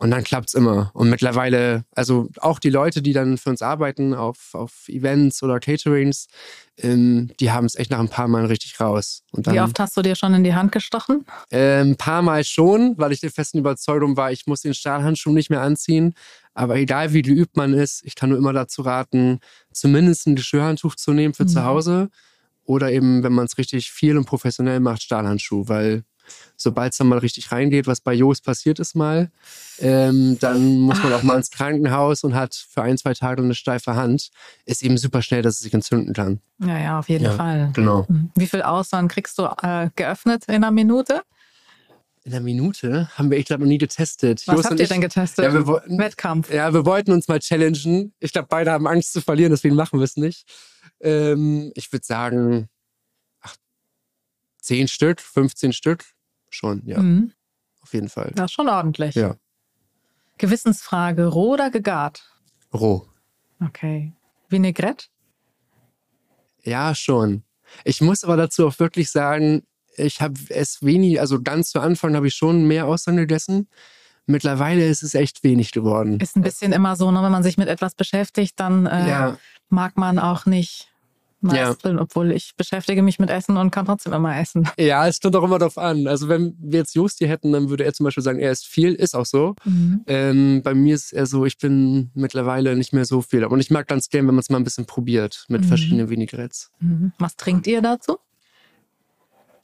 Und 0.00 0.12
dann 0.12 0.22
klappt's 0.22 0.54
immer. 0.54 0.92
Und 0.94 1.10
mittlerweile, 1.10 1.84
also 1.92 2.28
auch 2.40 2.60
die 2.60 2.70
Leute, 2.70 3.02
die 3.02 3.12
dann 3.12 3.36
für 3.36 3.50
uns 3.50 3.62
arbeiten 3.62 4.14
auf, 4.14 4.50
auf 4.52 4.88
Events 4.88 5.42
oder 5.42 5.58
Caterings, 5.58 6.28
ähm, 6.76 7.30
die 7.40 7.50
haben 7.50 7.66
es 7.66 7.74
echt 7.74 7.90
nach 7.90 7.98
ein 7.98 8.08
paar 8.08 8.28
Mal 8.28 8.46
richtig 8.46 8.80
raus. 8.80 9.24
Dann, 9.32 9.54
Wie 9.54 9.60
oft 9.60 9.78
hast 9.80 9.96
du 9.96 10.02
dir 10.02 10.14
schon 10.14 10.34
in 10.34 10.44
die 10.44 10.54
Hand 10.54 10.70
gestochen? 10.70 11.24
Äh, 11.50 11.80
ein 11.80 11.96
paar 11.96 12.22
Mal 12.22 12.44
schon, 12.44 12.94
weil 12.96 13.10
ich 13.10 13.20
der 13.20 13.32
festen 13.32 13.58
Überzeugung 13.58 14.16
war, 14.16 14.30
ich 14.30 14.46
muss 14.46 14.62
den 14.62 14.74
Stahlhandschuh 14.74 15.32
nicht 15.32 15.50
mehr 15.50 15.62
anziehen. 15.62 16.14
Aber 16.54 16.76
egal 16.76 17.12
wie 17.12 17.22
geübt 17.22 17.56
man 17.56 17.74
ist, 17.74 18.02
ich 18.04 18.14
kann 18.14 18.30
nur 18.30 18.38
immer 18.38 18.52
dazu 18.52 18.82
raten, 18.82 19.40
zumindest 19.72 20.28
ein 20.28 20.36
Geschirrhandtuch 20.36 20.94
zu 20.94 21.12
nehmen 21.12 21.34
für 21.34 21.44
mhm. 21.44 21.48
zu 21.48 21.64
Hause 21.64 22.10
oder 22.68 22.92
eben, 22.92 23.22
wenn 23.22 23.32
man 23.32 23.46
es 23.46 23.56
richtig 23.56 23.90
viel 23.90 24.18
und 24.18 24.26
professionell 24.26 24.78
macht, 24.78 25.02
Stahlhandschuh, 25.02 25.68
weil 25.68 26.04
sobald 26.54 26.92
es 26.92 26.98
dann 26.98 27.06
mal 27.06 27.18
richtig 27.18 27.50
reingeht, 27.50 27.86
was 27.86 28.02
bei 28.02 28.12
Jos 28.12 28.42
passiert 28.42 28.78
ist 28.78 28.94
mal, 28.94 29.30
ähm, 29.78 30.36
dann 30.38 30.78
muss 30.78 31.02
man 31.02 31.14
auch 31.14 31.22
mal 31.22 31.38
ins 31.38 31.50
Krankenhaus 31.50 32.24
und 32.24 32.34
hat 32.34 32.54
für 32.54 32.82
ein, 32.82 32.98
zwei 32.98 33.14
Tage 33.14 33.42
eine 33.42 33.54
steife 33.54 33.96
Hand. 33.96 34.28
Ist 34.66 34.82
eben 34.82 34.98
super 34.98 35.22
schnell, 35.22 35.40
dass 35.40 35.54
es 35.54 35.60
sich 35.60 35.72
entzünden 35.72 36.12
kann. 36.12 36.40
Ja, 36.58 36.78
ja, 36.78 36.98
auf 36.98 37.08
jeden 37.08 37.24
ja, 37.24 37.32
Fall. 37.32 37.70
Genau. 37.72 38.04
Mhm. 38.06 38.30
Wie 38.36 38.46
viel 38.46 38.60
Ausland 38.60 39.10
kriegst 39.10 39.38
du 39.38 39.44
äh, 39.62 39.88
geöffnet 39.96 40.44
in 40.46 40.56
einer 40.56 40.70
Minute? 40.70 41.22
In 42.24 42.34
einer 42.34 42.44
Minute 42.44 43.08
haben 43.16 43.30
wir, 43.30 43.38
ich 43.38 43.46
glaube, 43.46 43.62
noch 43.62 43.68
nie 43.68 43.78
getestet. 43.78 44.42
Was 44.44 44.56
Jos 44.56 44.64
habt 44.66 44.78
ihr 44.78 44.82
ich, 44.82 44.90
denn 44.90 45.00
getestet? 45.00 45.46
Ja, 45.46 45.54
wir 45.54 45.66
wollten, 45.66 45.96
Wettkampf. 45.96 46.52
Ja, 46.52 46.74
wir 46.74 46.84
wollten 46.84 47.12
uns 47.12 47.28
mal 47.28 47.38
challengen. 47.38 48.12
Ich 48.18 48.34
glaube, 48.34 48.48
beide 48.50 48.72
haben 48.72 48.86
Angst 48.86 49.14
zu 49.14 49.22
verlieren, 49.22 49.52
deswegen 49.52 49.74
machen 49.74 49.98
wir 49.98 50.04
es 50.04 50.18
nicht. 50.18 50.44
Ähm, 51.00 51.72
ich 51.74 51.92
würde 51.92 52.04
sagen, 52.04 52.68
ach, 53.40 53.56
10 54.62 54.88
Stück, 54.88 55.20
15 55.20 55.72
Stück 55.72 56.04
schon, 56.50 56.82
ja. 56.86 57.00
Mhm. 57.00 57.32
Auf 57.80 57.94
jeden 57.94 58.08
Fall. 58.08 58.32
Das 58.34 58.46
ist 58.46 58.54
schon 58.54 58.68
ordentlich. 58.68 59.14
Ja. 59.14 59.36
Gewissensfrage, 60.38 61.26
roh 61.26 61.54
oder 61.54 61.70
gegart? 61.70 62.22
Roh. 62.72 63.06
Okay. 63.60 64.12
Vinaigrette? 64.48 65.06
Ja, 66.62 66.94
schon. 66.94 67.44
Ich 67.84 68.00
muss 68.00 68.24
aber 68.24 68.36
dazu 68.36 68.66
auch 68.66 68.78
wirklich 68.78 69.10
sagen, 69.10 69.62
ich 69.96 70.20
habe 70.20 70.34
es 70.50 70.82
wenig, 70.82 71.20
also 71.20 71.42
ganz 71.42 71.70
zu 71.70 71.80
Anfang 71.80 72.14
habe 72.14 72.28
ich 72.28 72.34
schon 72.34 72.66
mehr 72.66 72.86
Austern 72.86 73.16
gegessen. 73.16 73.68
Mittlerweile 74.26 74.86
ist 74.86 75.02
es 75.02 75.14
echt 75.14 75.42
wenig 75.42 75.72
geworden. 75.72 76.20
Ist 76.20 76.36
ein 76.36 76.42
bisschen 76.42 76.72
immer 76.72 76.96
so, 76.96 77.10
ne? 77.10 77.22
wenn 77.22 77.32
man 77.32 77.42
sich 77.42 77.56
mit 77.56 77.68
etwas 77.68 77.94
beschäftigt, 77.94 78.60
dann 78.60 78.86
äh, 78.86 79.08
ja. 79.08 79.38
Mag 79.70 79.96
man 79.96 80.18
auch 80.18 80.46
nicht 80.46 80.88
Meisteln, 81.40 81.96
ja. 81.96 82.02
obwohl 82.02 82.32
ich 82.32 82.54
beschäftige 82.56 83.02
mich 83.02 83.18
mit 83.18 83.30
Essen 83.30 83.56
und 83.56 83.70
kann 83.70 83.86
trotzdem 83.86 84.12
immer 84.12 84.38
essen. 84.38 84.68
Ja, 84.78 85.06
es 85.06 85.20
kommt 85.20 85.36
auch 85.36 85.44
immer 85.44 85.58
darauf 85.58 85.78
an. 85.78 86.08
Also 86.08 86.28
wenn 86.28 86.56
wir 86.58 86.80
jetzt 86.80 86.94
Just 86.94 87.18
hier 87.18 87.28
hätten, 87.28 87.52
dann 87.52 87.68
würde 87.68 87.84
er 87.84 87.92
zum 87.92 88.04
Beispiel 88.04 88.24
sagen, 88.24 88.38
er 88.38 88.50
ist 88.50 88.66
viel, 88.66 88.94
ist 88.94 89.14
auch 89.14 89.26
so. 89.26 89.54
Mhm. 89.64 90.02
Ähm, 90.06 90.62
bei 90.64 90.74
mir 90.74 90.94
ist 90.94 91.12
er 91.12 91.26
so, 91.26 91.44
ich 91.44 91.58
bin 91.58 92.10
mittlerweile 92.14 92.76
nicht 92.76 92.92
mehr 92.92 93.04
so 93.04 93.22
viel. 93.22 93.44
Und 93.44 93.60
ich 93.60 93.70
mag 93.70 93.86
ganz 93.86 94.08
gern, 94.08 94.26
wenn 94.26 94.34
man 94.34 94.40
es 94.40 94.50
mal 94.50 94.56
ein 94.58 94.64
bisschen 94.64 94.86
probiert 94.86 95.44
mit 95.48 95.62
mhm. 95.62 95.66
verschiedenen 95.66 96.10
Vinaigrettes. 96.10 96.70
Mhm. 96.80 97.12
Was 97.18 97.36
trinkt 97.36 97.66
ihr 97.66 97.82
dazu? 97.82 98.18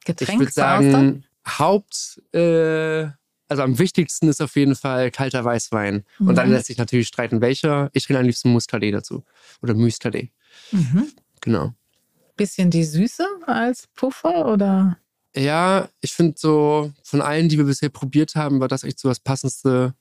Getränk? 0.04 0.34
Ich 0.34 0.38
würde 0.38 0.52
sagen, 0.52 1.24
Haupt, 1.46 2.22
äh, 2.32 3.08
also 3.48 3.62
am 3.62 3.78
wichtigsten 3.78 4.28
ist 4.28 4.40
auf 4.40 4.56
jeden 4.56 4.74
Fall 4.74 5.10
kalter 5.10 5.44
Weißwein. 5.44 6.04
Und 6.18 6.34
dann 6.36 6.48
mhm. 6.48 6.54
lässt 6.54 6.66
sich 6.66 6.78
natürlich 6.78 7.08
streiten, 7.08 7.40
welcher. 7.40 7.90
Ich 7.92 8.04
trinke 8.04 8.20
am 8.20 8.26
liebsten 8.26 8.50
Muscadet 8.50 8.94
dazu. 8.94 9.24
Oder 9.62 9.74
Müscadet. 9.74 10.30
Mhm. 10.72 11.08
Genau. 11.40 11.72
Bisschen 12.36 12.70
die 12.70 12.84
Süße 12.84 13.26
als 13.46 13.86
Puffer 13.94 14.46
oder? 14.46 14.98
Ja, 15.36 15.88
ich 16.00 16.12
finde 16.12 16.34
so, 16.36 16.92
von 17.02 17.20
allen, 17.20 17.48
die 17.48 17.58
wir 17.58 17.64
bisher 17.64 17.88
probiert 17.88 18.34
haben, 18.34 18.60
war 18.60 18.68
das 18.68 18.84
echt 18.84 18.98
so 18.98 19.08
das 19.08 19.20
Passendste, 19.20 19.94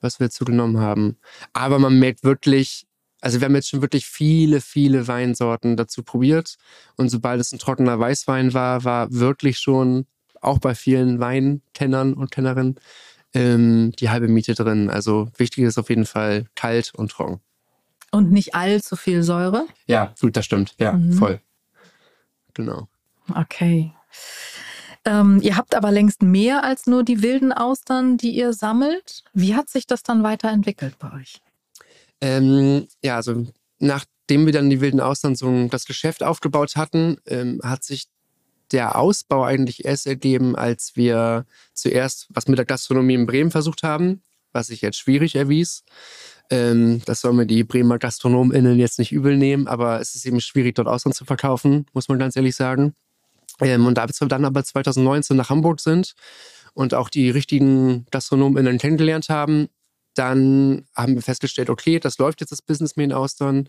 was 0.00 0.18
wir 0.18 0.26
dazu 0.26 0.44
genommen 0.44 0.78
haben. 0.78 1.16
Aber 1.52 1.78
man 1.78 1.98
merkt 1.98 2.24
wirklich, 2.24 2.86
also 3.20 3.40
wir 3.40 3.46
haben 3.46 3.54
jetzt 3.54 3.68
schon 3.68 3.82
wirklich 3.82 4.06
viele, 4.06 4.60
viele 4.60 5.06
Weinsorten 5.06 5.76
dazu 5.76 6.02
probiert. 6.02 6.56
Und 6.96 7.10
sobald 7.10 7.40
es 7.40 7.52
ein 7.52 7.58
trockener 7.58 7.98
Weißwein 7.98 8.54
war, 8.54 8.84
war 8.84 9.12
wirklich 9.12 9.58
schon 9.58 10.06
auch 10.40 10.58
bei 10.58 10.74
vielen 10.74 11.20
Weinkennern 11.20 12.14
und 12.14 12.30
Kennerinnen 12.30 12.76
ähm, 13.34 13.92
die 13.98 14.10
halbe 14.10 14.28
Miete 14.28 14.54
drin. 14.54 14.90
Also 14.90 15.28
wichtig 15.36 15.64
ist 15.64 15.78
auf 15.78 15.88
jeden 15.88 16.06
Fall 16.06 16.46
kalt 16.54 16.92
und 16.94 17.10
trocken. 17.10 17.40
Und 18.10 18.32
nicht 18.32 18.54
allzu 18.54 18.96
viel 18.96 19.22
Säure? 19.22 19.66
Ja, 19.86 20.14
gut, 20.20 20.36
das 20.36 20.44
stimmt. 20.44 20.74
Ja, 20.78 20.92
mhm. 20.92 21.12
voll. 21.12 21.40
Genau. 22.54 22.88
Okay. 23.34 23.92
Ähm, 25.04 25.40
ihr 25.42 25.56
habt 25.56 25.74
aber 25.74 25.92
längst 25.92 26.22
mehr 26.22 26.64
als 26.64 26.86
nur 26.86 27.04
die 27.04 27.22
wilden 27.22 27.52
Austern, 27.52 28.16
die 28.16 28.30
ihr 28.30 28.52
sammelt. 28.52 29.22
Wie 29.32 29.54
hat 29.54 29.70
sich 29.70 29.86
das 29.86 30.02
dann 30.02 30.22
weiterentwickelt 30.22 30.98
bei 30.98 31.12
euch? 31.12 31.40
Ähm, 32.20 32.86
ja, 33.02 33.16
also 33.16 33.46
nachdem 33.78 34.44
wir 34.44 34.52
dann 34.52 34.68
die 34.68 34.80
wilden 34.80 35.00
Austern 35.00 35.36
so 35.36 35.68
das 35.68 35.86
Geschäft 35.86 36.22
aufgebaut 36.22 36.76
hatten, 36.76 37.16
ähm, 37.26 37.60
hat 37.62 37.84
sich 37.84 38.08
der 38.72 38.96
Ausbau 38.96 39.44
eigentlich 39.44 39.84
erst 39.84 40.06
ergeben, 40.06 40.56
als 40.56 40.96
wir 40.96 41.46
zuerst 41.74 42.28
was 42.30 42.48
mit 42.48 42.58
der 42.58 42.66
Gastronomie 42.66 43.14
in 43.14 43.26
Bremen 43.26 43.50
versucht 43.50 43.82
haben, 43.82 44.22
was 44.52 44.68
sich 44.68 44.80
jetzt 44.80 44.98
schwierig 44.98 45.34
erwies. 45.34 45.84
Ähm, 46.50 47.00
das 47.04 47.20
soll 47.20 47.32
mir 47.32 47.46
die 47.46 47.64
Bremer 47.64 47.98
GastronomInnen 47.98 48.78
jetzt 48.78 48.98
nicht 48.98 49.12
übel 49.12 49.36
nehmen, 49.36 49.68
aber 49.68 50.00
es 50.00 50.14
ist 50.14 50.26
eben 50.26 50.40
schwierig, 50.40 50.74
dort 50.74 50.88
Ausland 50.88 51.14
zu 51.14 51.24
verkaufen, 51.24 51.86
muss 51.92 52.08
man 52.08 52.18
ganz 52.18 52.36
ehrlich 52.36 52.56
sagen. 52.56 52.94
Ähm, 53.60 53.86
und 53.86 53.96
da 53.98 54.08
wir 54.08 54.28
dann 54.28 54.44
aber 54.44 54.64
2019 54.64 55.36
nach 55.36 55.50
Hamburg 55.50 55.80
sind 55.80 56.14
und 56.74 56.94
auch 56.94 57.08
die 57.08 57.30
richtigen 57.30 58.06
GastronomInnen 58.10 58.78
kennengelernt 58.78 59.28
haben, 59.28 59.68
dann 60.14 60.86
haben 60.94 61.14
wir 61.14 61.22
festgestellt, 61.22 61.70
okay, 61.70 62.00
das 62.00 62.18
läuft 62.18 62.40
jetzt 62.40 62.50
das 62.50 62.62
Business 62.62 62.96
mit 62.96 63.04
den 63.04 63.12
Austern. 63.12 63.68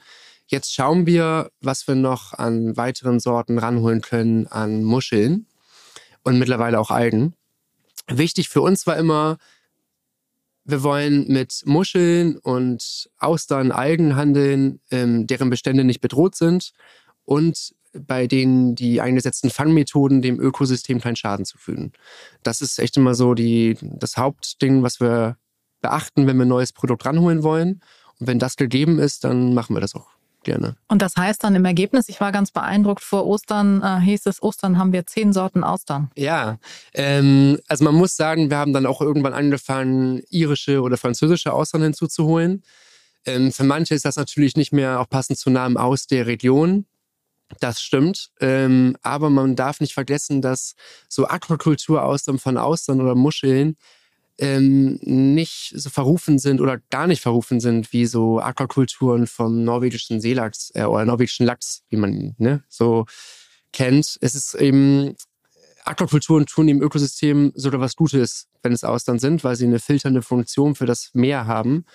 Jetzt 0.52 0.74
schauen 0.74 1.06
wir, 1.06 1.50
was 1.62 1.88
wir 1.88 1.96
noch 1.96 2.34
an 2.34 2.76
weiteren 2.76 3.22
Sorten 3.22 3.58
ranholen 3.58 4.02
können 4.02 4.48
an 4.48 4.84
Muscheln 4.84 5.46
und 6.24 6.40
mittlerweile 6.40 6.78
auch 6.78 6.92
Algen. 6.92 7.36
Wichtig 8.10 8.50
für 8.50 8.62
uns 8.62 8.86
war 8.86 8.98
immer, 8.98 9.38
wir 10.66 10.84
wollen 10.84 11.26
mit 11.30 11.62
Muscheln 11.64 12.38
und 12.38 13.10
Austern, 13.18 13.72
Algen 13.72 14.18
handeln, 14.18 14.82
ähm, 14.92 15.26
deren 15.26 15.50
Bestände 15.50 15.86
nicht 15.86 16.02
bedroht 16.02 16.36
sind 16.36 16.74
und 17.24 17.74
bei 17.94 18.28
denen 18.28 18.76
die 18.76 19.00
eingesetzten 19.00 19.52
Fangmethoden 19.52 20.22
dem 20.22 20.38
Ökosystem 20.38 21.00
keinen 21.00 21.16
Schaden 21.16 21.46
zufügen. 21.46 21.94
Das 22.44 22.60
ist 22.60 22.78
echt 22.78 22.98
immer 22.98 23.16
so 23.16 23.36
die, 23.36 23.78
das 23.82 24.18
Hauptding, 24.18 24.84
was 24.84 25.00
wir 25.00 25.38
beachten, 25.80 26.28
wenn 26.28 26.36
wir 26.36 26.44
ein 26.44 26.50
neues 26.50 26.74
Produkt 26.74 27.06
ranholen 27.06 27.42
wollen. 27.42 27.82
Und 28.20 28.28
wenn 28.28 28.38
das 28.38 28.58
gegeben 28.58 29.00
ist, 29.00 29.24
dann 29.24 29.54
machen 29.54 29.78
wir 29.78 29.80
das 29.80 29.96
auch 29.96 30.10
gerne. 30.44 30.76
Und 30.88 31.02
das 31.02 31.16
heißt 31.16 31.44
dann 31.44 31.56
im 31.56 31.66
Ergebnis, 31.66 32.10
ich 32.10 32.20
war 32.20 32.32
ganz 32.32 32.52
beeindruckt, 32.52 33.04
vor 33.04 33.26
Ostern 33.26 33.82
äh, 33.82 34.00
hieß 34.00 34.26
es, 34.26 34.42
Ostern 34.42 34.78
haben 34.78 34.94
wir 34.94 35.06
zehn 35.06 35.34
Sorten 35.34 35.64
Austern. 35.64 36.12
Ja, 36.16 36.58
ähm, 36.94 37.60
also 37.68 37.84
man 37.84 37.96
muss 37.96 38.16
sagen, 38.16 38.50
wir 38.50 38.58
haben 38.58 38.74
dann 38.74 38.86
auch 38.86 39.02
irgendwann 39.02 39.34
angefangen, 39.34 40.22
irische 40.30 40.82
oder 40.82 40.98
französische 40.98 41.54
Austern 41.54 41.84
hinzuzuholen. 41.84 42.64
Ähm, 43.26 43.52
für 43.52 43.64
manche 43.64 43.94
ist 43.94 44.06
das 44.06 44.16
natürlich 44.16 44.56
nicht 44.56 44.72
mehr 44.72 45.00
auch 45.00 45.10
passend 45.10 45.38
zu 45.38 45.50
Namen 45.50 45.78
aus 45.78 46.08
der 46.08 46.26
Region. 46.26 46.86
Das 47.60 47.82
stimmt. 47.82 48.32
Ähm, 48.40 48.96
aber 49.02 49.30
man 49.30 49.56
darf 49.56 49.82
nicht 49.82 49.94
vergessen, 49.94 50.42
dass 50.42 50.76
so 51.10 51.28
Aquakulturaustern 51.28 52.40
von 52.40 52.58
Austern 52.58 53.02
oder 53.02 53.16
Muscheln 53.16 53.76
ähm, 54.38 55.00
nicht 55.02 55.74
so 55.76 55.90
verrufen 55.90 56.40
sind 56.40 56.62
oder 56.62 56.80
gar 56.90 57.08
nicht 57.08 57.22
verrufen 57.22 57.60
sind 57.60 57.94
wie 57.94 58.06
so 58.06 58.40
Aquakulturen 58.40 59.28
vom 59.28 59.64
norwegischen 59.64 60.22
Seelachs 60.22 60.72
äh, 60.74 60.84
oder 60.84 61.06
norwegischen 61.06 61.46
Lachs, 61.46 61.84
wie 61.90 61.98
man 61.98 62.36
ne, 62.38 62.64
so 62.68 63.06
kennt. 63.72 64.18
Es 64.22 64.36
ist 64.36 64.56
eben, 64.56 65.16
Aquakulturen 65.84 66.46
tun 66.46 66.68
im 66.68 66.82
Ökosystem 66.82 67.52
sogar 67.56 67.80
was 67.80 67.96
Gutes, 67.96 68.48
wenn 68.62 68.74
es 68.74 68.84
Austern 68.84 69.20
sind, 69.20 69.44
weil 69.44 69.56
sie 69.56 69.66
eine 69.66 69.80
filternde 69.80 70.22
Funktion 70.22 70.76
für 70.76 70.86
das 70.86 71.12
Meer 71.14 71.48
haben. 71.48 71.86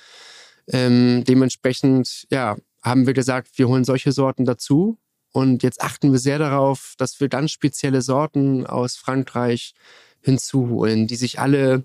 Ähm, 0.68 1.24
dementsprechend, 1.24 2.26
ja, 2.30 2.56
haben 2.82 3.06
wir 3.06 3.14
gesagt, 3.14 3.58
wir 3.58 3.68
holen 3.68 3.84
solche 3.84 4.12
Sorten 4.12 4.44
dazu. 4.44 4.98
Und 5.32 5.62
jetzt 5.62 5.82
achten 5.82 6.12
wir 6.12 6.18
sehr 6.18 6.38
darauf, 6.38 6.94
dass 6.98 7.20
wir 7.20 7.28
ganz 7.28 7.50
spezielle 7.50 8.00
Sorten 8.00 8.66
aus 8.66 8.96
Frankreich 8.96 9.74
hinzuholen, 10.22 11.06
die 11.06 11.16
sich 11.16 11.38
alle 11.38 11.84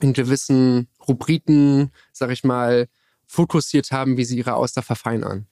in 0.00 0.12
gewissen 0.12 0.88
Rubriken, 1.06 1.92
sag 2.12 2.30
ich 2.30 2.44
mal, 2.44 2.88
fokussiert 3.26 3.90
haben, 3.90 4.16
wie 4.16 4.24
sie 4.24 4.38
ihre 4.38 4.54
Auster 4.54 4.82
verfeinern. 4.82 5.46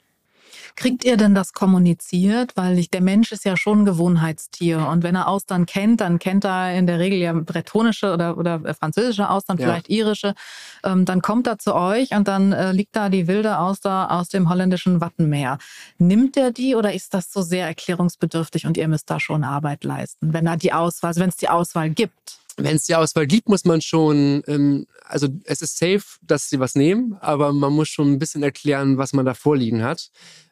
Kriegt 0.74 1.04
ihr 1.04 1.16
denn 1.16 1.34
das 1.34 1.52
kommuniziert? 1.52 2.52
Weil 2.56 2.78
ich, 2.78 2.90
der 2.90 3.02
Mensch 3.02 3.32
ist 3.32 3.44
ja 3.44 3.56
schon 3.56 3.80
ein 3.80 3.84
Gewohnheitstier. 3.84 4.86
Und 4.88 5.02
wenn 5.02 5.14
er 5.14 5.28
Austern 5.28 5.66
kennt, 5.66 6.00
dann 6.00 6.18
kennt 6.18 6.44
er 6.44 6.74
in 6.74 6.86
der 6.86 6.98
Regel 6.98 7.18
ja 7.18 7.32
bretonische 7.32 8.12
oder, 8.12 8.38
oder 8.38 8.74
französische 8.74 9.28
Austern, 9.28 9.58
ja. 9.58 9.66
vielleicht 9.66 9.90
irische. 9.90 10.34
Ähm, 10.84 11.04
dann 11.04 11.20
kommt 11.20 11.46
er 11.46 11.58
zu 11.58 11.74
euch 11.74 12.12
und 12.12 12.26
dann 12.26 12.52
äh, 12.52 12.72
liegt 12.72 12.96
da 12.96 13.08
die 13.08 13.26
wilde 13.26 13.58
Auster 13.58 14.10
aus 14.10 14.28
dem 14.28 14.48
holländischen 14.48 15.00
Wattenmeer. 15.00 15.58
Nimmt 15.98 16.36
er 16.36 16.52
die 16.52 16.74
oder 16.74 16.92
ist 16.92 17.12
das 17.12 17.32
so 17.32 17.42
sehr 17.42 17.66
erklärungsbedürftig 17.66 18.66
und 18.66 18.76
ihr 18.76 18.88
müsst 18.88 19.10
da 19.10 19.20
schon 19.20 19.44
Arbeit 19.44 19.84
leisten, 19.84 20.32
wenn 20.32 20.46
er 20.46 20.56
die 20.56 20.72
Auswahl, 20.72 21.08
also 21.08 21.20
wenn 21.20 21.28
es 21.28 21.36
die 21.36 21.48
Auswahl 21.48 21.90
gibt? 21.90 22.41
Wenn 22.56 22.76
es 22.76 22.84
die 22.84 22.94
Auswahl 22.94 23.26
gibt, 23.26 23.48
muss 23.48 23.64
man 23.64 23.80
schon, 23.80 24.42
ähm, 24.46 24.86
also 25.04 25.28
es 25.44 25.62
ist 25.62 25.78
safe, 25.78 26.02
dass 26.22 26.48
sie 26.48 26.60
was 26.60 26.74
nehmen, 26.74 27.16
aber 27.20 27.52
man 27.52 27.72
muss 27.72 27.88
schon 27.88 28.12
ein 28.12 28.18
bisschen 28.18 28.42
erklären, 28.42 28.98
was 28.98 29.12
man 29.12 29.24
da 29.24 29.34
vorliegen 29.34 29.82
hat. 29.82 30.10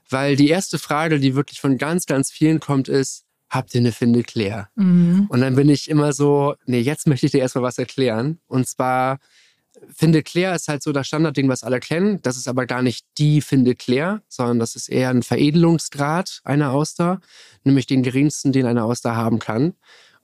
Weil 0.08 0.36
die 0.36 0.48
erste 0.48 0.78
Frage, 0.78 1.20
die 1.20 1.34
wirklich 1.34 1.60
von 1.60 1.78
ganz, 1.78 2.06
ganz 2.06 2.30
vielen 2.30 2.60
kommt, 2.60 2.88
ist, 2.88 3.24
habt 3.48 3.74
ihr 3.74 3.80
eine 3.80 3.92
Finde 3.92 4.22
Claire? 4.22 4.68
Mhm. 4.74 5.26
Und 5.28 5.40
dann 5.40 5.54
bin 5.54 5.68
ich 5.68 5.88
immer 5.88 6.12
so, 6.12 6.54
nee, 6.66 6.80
jetzt 6.80 7.06
möchte 7.06 7.26
ich 7.26 7.32
dir 7.32 7.40
erstmal 7.40 7.64
was 7.64 7.78
erklären. 7.78 8.40
Und 8.46 8.66
zwar, 8.66 9.18
Finde 9.94 10.22
Claire 10.22 10.54
ist 10.54 10.68
halt 10.68 10.82
so 10.82 10.92
das 10.92 11.06
Standardding, 11.06 11.48
was 11.48 11.62
alle 11.62 11.80
kennen. 11.80 12.20
Das 12.22 12.36
ist 12.36 12.48
aber 12.48 12.66
gar 12.66 12.82
nicht 12.82 13.06
die 13.18 13.40
Finde 13.40 13.74
Claire, 13.74 14.22
sondern 14.28 14.58
das 14.58 14.76
ist 14.76 14.88
eher 14.88 15.10
ein 15.10 15.22
Veredelungsgrad 15.22 16.40
einer 16.44 16.72
Auster, 16.72 17.20
nämlich 17.64 17.86
den 17.86 18.02
geringsten, 18.02 18.52
den 18.52 18.66
eine 18.66 18.84
Auster 18.84 19.16
haben 19.16 19.38
kann. 19.38 19.74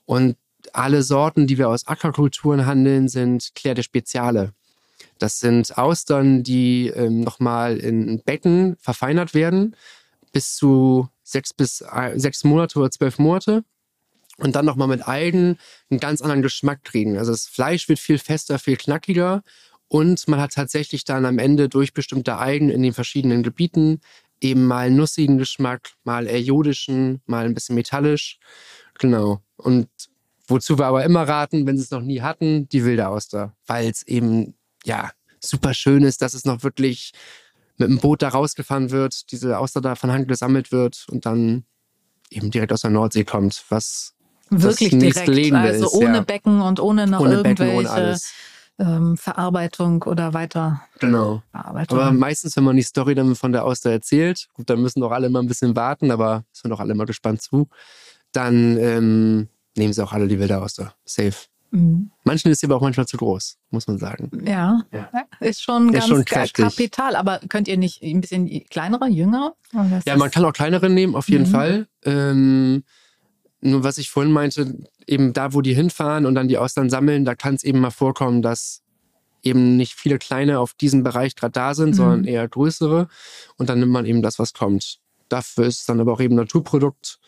Und 0.04 0.36
alle 0.74 1.02
Sorten, 1.02 1.46
die 1.46 1.58
wir 1.58 1.68
aus 1.68 1.86
Aquakulturen 1.86 2.66
handeln, 2.66 3.08
sind 3.08 3.52
Claire 3.54 3.74
de 3.74 3.84
Speziale. 3.84 4.52
Das 5.18 5.40
sind 5.40 5.78
Austern, 5.78 6.42
die 6.42 6.88
ähm, 6.88 7.20
nochmal 7.20 7.78
in 7.78 8.22
Becken 8.22 8.76
verfeinert 8.78 9.34
werden, 9.34 9.76
bis 10.32 10.54
zu 10.56 11.08
sechs 11.22 11.52
bis 11.52 11.80
äh, 11.80 12.12
sechs 12.16 12.44
Monate 12.44 12.78
oder 12.78 12.90
zwölf 12.90 13.18
Monate. 13.18 13.64
Und 14.38 14.54
dann 14.54 14.66
nochmal 14.66 14.88
mit 14.88 15.08
Algen 15.08 15.56
einen 15.88 15.98
ganz 15.98 16.20
anderen 16.20 16.42
Geschmack 16.42 16.84
kriegen. 16.84 17.16
Also 17.16 17.32
das 17.32 17.46
Fleisch 17.46 17.88
wird 17.88 17.98
viel 17.98 18.18
fester, 18.18 18.58
viel 18.58 18.76
knackiger. 18.76 19.42
Und 19.88 20.28
man 20.28 20.40
hat 20.40 20.52
tatsächlich 20.52 21.04
dann 21.04 21.24
am 21.24 21.38
Ende 21.38 21.70
durch 21.70 21.94
bestimmte 21.94 22.36
Algen 22.36 22.68
in 22.68 22.82
den 22.82 22.92
verschiedenen 22.92 23.42
Gebieten 23.42 24.00
eben 24.40 24.66
mal 24.66 24.90
nussigen 24.90 25.38
Geschmack, 25.38 25.92
mal 26.04 26.26
eher 26.26 26.42
jodischen, 26.42 27.22
mal 27.24 27.46
ein 27.46 27.54
bisschen 27.54 27.76
metallisch. 27.76 28.38
Genau. 28.98 29.40
Und 29.56 29.88
wozu 30.46 30.78
wir 30.78 30.86
aber 30.86 31.04
immer 31.04 31.28
raten, 31.28 31.66
wenn 31.66 31.76
sie 31.76 31.84
es 31.84 31.90
noch 31.90 32.02
nie 32.02 32.20
hatten, 32.20 32.68
die 32.68 32.84
wilde 32.84 33.08
Auster. 33.08 33.54
Weil 33.66 33.90
es 33.90 34.02
eben 34.04 34.54
ja, 34.84 35.10
super 35.40 35.74
schön 35.74 36.04
ist, 36.04 36.22
dass 36.22 36.34
es 36.34 36.44
noch 36.44 36.62
wirklich 36.62 37.12
mit 37.76 37.88
dem 37.88 37.98
Boot 37.98 38.22
da 38.22 38.28
rausgefahren 38.28 38.90
wird, 38.90 39.30
diese 39.32 39.58
Auster 39.58 39.80
da 39.80 39.94
von 39.94 40.10
Hand 40.10 40.28
gesammelt 40.28 40.72
wird 40.72 41.06
und 41.10 41.26
dann 41.26 41.64
eben 42.30 42.50
direkt 42.50 42.72
aus 42.72 42.80
der 42.80 42.90
Nordsee 42.90 43.24
kommt, 43.24 43.64
was 43.68 44.14
wirklich 44.48 44.90
das 44.90 44.98
direkt, 44.98 45.28
Leben 45.28 45.56
also 45.56 45.86
ist, 45.86 45.92
ohne 45.92 46.18
ja. 46.18 46.20
Becken 46.22 46.60
und 46.60 46.80
ohne 46.80 47.06
noch 47.06 47.20
ohne 47.20 47.34
irgendwelche 47.34 47.82
Becken, 47.82 48.16
ähm, 48.78 49.16
Verarbeitung 49.16 50.02
oder 50.02 50.34
weiter. 50.34 50.82
Genau. 50.98 51.42
Aber 51.52 52.12
meistens, 52.12 52.56
wenn 52.56 52.64
man 52.64 52.76
die 52.76 52.82
Story 52.82 53.14
dann 53.14 53.34
von 53.34 53.52
der 53.52 53.64
Auster 53.64 53.90
erzählt, 53.90 54.48
gut, 54.52 54.68
dann 54.68 54.80
müssen 54.80 55.00
doch 55.00 55.12
alle 55.12 55.30
mal 55.30 55.40
ein 55.40 55.46
bisschen 55.46 55.74
warten, 55.76 56.10
aber 56.10 56.44
sind 56.52 56.70
doch 56.70 56.80
alle 56.80 56.94
mal 56.94 57.06
gespannt 57.06 57.40
zu, 57.40 57.68
dann 58.32 58.76
ähm, 58.78 59.48
nehmen 59.76 59.92
sie 59.92 60.02
auch 60.02 60.12
alle 60.12 60.28
die 60.28 60.38
wilde 60.38 60.60
Auster. 60.60 60.94
Safe. 61.04 61.36
Mhm. 61.70 62.10
Manchen 62.24 62.50
ist 62.50 62.60
sie 62.60 62.66
aber 62.66 62.76
auch 62.76 62.80
manchmal 62.80 63.06
zu 63.06 63.16
groß, 63.16 63.58
muss 63.70 63.86
man 63.86 63.98
sagen. 63.98 64.30
Ja, 64.44 64.82
ja. 64.92 65.10
ist 65.40 65.62
schon 65.62 65.92
ganz 65.92 66.06
schon 66.06 66.24
Kapital. 66.24 67.16
Aber 67.16 67.40
könnt 67.48 67.68
ihr 67.68 67.76
nicht 67.76 68.02
ein 68.02 68.20
bisschen 68.20 68.48
kleinere, 68.70 69.08
jüngere? 69.08 69.54
Ja, 70.06 70.16
man 70.16 70.30
kann 70.30 70.44
auch 70.44 70.52
kleinere 70.52 70.88
nehmen, 70.88 71.14
auf 71.14 71.28
jeden 71.28 71.46
mhm. 71.46 71.52
Fall. 71.52 71.88
Ähm, 72.04 72.84
nur 73.60 73.84
was 73.84 73.98
ich 73.98 74.10
vorhin 74.10 74.32
meinte, 74.32 74.78
eben 75.06 75.32
da, 75.32 75.54
wo 75.54 75.60
die 75.60 75.74
hinfahren 75.74 76.26
und 76.26 76.34
dann 76.34 76.48
die 76.48 76.58
Austern 76.58 76.90
sammeln, 76.90 77.24
da 77.24 77.34
kann 77.34 77.54
es 77.54 77.64
eben 77.64 77.80
mal 77.80 77.90
vorkommen, 77.90 78.42
dass 78.42 78.82
eben 79.42 79.76
nicht 79.76 79.94
viele 79.94 80.18
kleine 80.18 80.58
auf 80.58 80.74
diesem 80.74 81.02
Bereich 81.02 81.36
gerade 81.36 81.52
da 81.52 81.74
sind, 81.74 81.90
mhm. 81.90 81.94
sondern 81.94 82.24
eher 82.24 82.46
größere. 82.48 83.08
Und 83.56 83.68
dann 83.68 83.80
nimmt 83.80 83.92
man 83.92 84.06
eben 84.06 84.22
das, 84.22 84.38
was 84.38 84.52
kommt. 84.52 84.98
Dafür 85.28 85.66
ist 85.66 85.80
es 85.80 85.86
dann 85.86 86.00
aber 86.00 86.12
auch 86.12 86.20
eben 86.20 86.34
ein 86.34 86.38
Naturprodukt, 86.38 87.18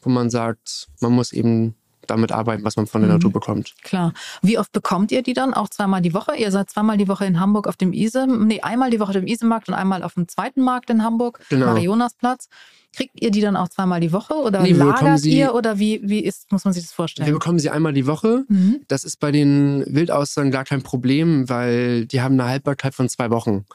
wo 0.00 0.10
man 0.10 0.30
sagt, 0.30 0.88
man 1.00 1.12
muss 1.12 1.32
eben 1.32 1.74
damit 2.10 2.32
arbeiten, 2.32 2.64
was 2.64 2.76
man 2.76 2.86
von 2.86 3.00
der 3.02 3.08
mhm. 3.08 3.16
Natur 3.16 3.32
bekommt. 3.32 3.74
Klar. 3.82 4.12
Wie 4.42 4.58
oft 4.58 4.72
bekommt 4.72 5.12
ihr 5.12 5.22
die 5.22 5.32
dann? 5.32 5.54
Auch 5.54 5.68
zweimal 5.68 6.02
die 6.02 6.14
Woche? 6.14 6.36
Ihr 6.36 6.50
seid 6.50 6.70
zweimal 6.70 6.96
die 6.96 7.08
Woche 7.08 7.26
in 7.26 7.40
Hamburg 7.40 7.66
auf 7.66 7.76
dem 7.76 7.92
Ise, 7.92 8.26
nee, 8.26 8.60
einmal 8.60 8.90
die 8.90 9.00
Woche 9.00 9.10
auf 9.10 9.16
dem 9.16 9.26
Isemarkt 9.26 9.68
und 9.68 9.74
einmal 9.74 10.02
auf 10.02 10.14
dem 10.14 10.28
zweiten 10.28 10.62
Markt 10.62 10.90
in 10.90 11.02
Hamburg, 11.02 11.40
genau. 11.48 11.66
Marionasplatz. 11.66 12.48
Kriegt 12.94 13.20
ihr 13.20 13.30
die 13.30 13.42
dann 13.42 13.56
auch 13.56 13.68
zweimal 13.68 14.00
die 14.00 14.12
Woche 14.12 14.34
oder 14.34 14.62
nee, 14.62 14.72
lagert 14.72 15.18
sie, 15.18 15.36
ihr 15.36 15.54
oder 15.54 15.78
wie, 15.78 16.00
wie 16.02 16.20
ist, 16.20 16.50
muss 16.50 16.64
man 16.64 16.72
sich 16.72 16.84
das 16.84 16.92
vorstellen? 16.94 17.26
Wir 17.26 17.34
bekommen 17.34 17.58
sie 17.58 17.68
einmal 17.68 17.92
die 17.92 18.06
Woche. 18.06 18.44
Mhm. 18.48 18.80
Das 18.88 19.04
ist 19.04 19.20
bei 19.20 19.30
den 19.32 19.84
Wildaustern 19.86 20.50
gar 20.50 20.64
kein 20.64 20.82
Problem, 20.82 21.46
weil 21.50 22.06
die 22.06 22.22
haben 22.22 22.40
eine 22.40 22.48
Haltbarkeit 22.48 22.94
von 22.94 23.10
zwei 23.10 23.30
Wochen. 23.30 23.66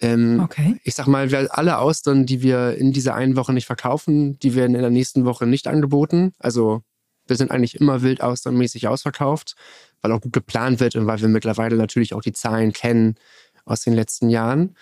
Ähm, 0.00 0.40
okay. 0.40 0.78
Ich 0.84 0.94
sag 0.94 1.06
mal, 1.06 1.34
alle 1.50 1.78
Austern, 1.78 2.26
die 2.26 2.42
wir 2.42 2.76
in 2.76 2.92
dieser 2.92 3.14
einen 3.14 3.36
Woche 3.36 3.52
nicht 3.52 3.66
verkaufen, 3.66 4.38
die 4.38 4.54
werden 4.54 4.74
in 4.74 4.82
der 4.82 4.90
nächsten 4.90 5.24
Woche 5.24 5.46
nicht 5.46 5.66
angeboten. 5.66 6.32
Also 6.38 6.82
wir 7.28 7.36
sind 7.36 7.50
eigentlich 7.50 7.76
immer 7.76 8.02
wild 8.02 8.22
austernmäßig 8.22 8.88
ausverkauft, 8.88 9.54
weil 10.00 10.12
auch 10.12 10.20
gut 10.20 10.32
geplant 10.32 10.80
wird 10.80 10.96
und 10.96 11.06
weil 11.06 11.20
wir 11.20 11.28
mittlerweile 11.28 11.76
natürlich 11.76 12.14
auch 12.14 12.22
die 12.22 12.32
Zahlen 12.32 12.72
kennen 12.72 13.16
aus 13.64 13.82
den 13.82 13.94
letzten 13.94 14.30
Jahren. 14.30 14.76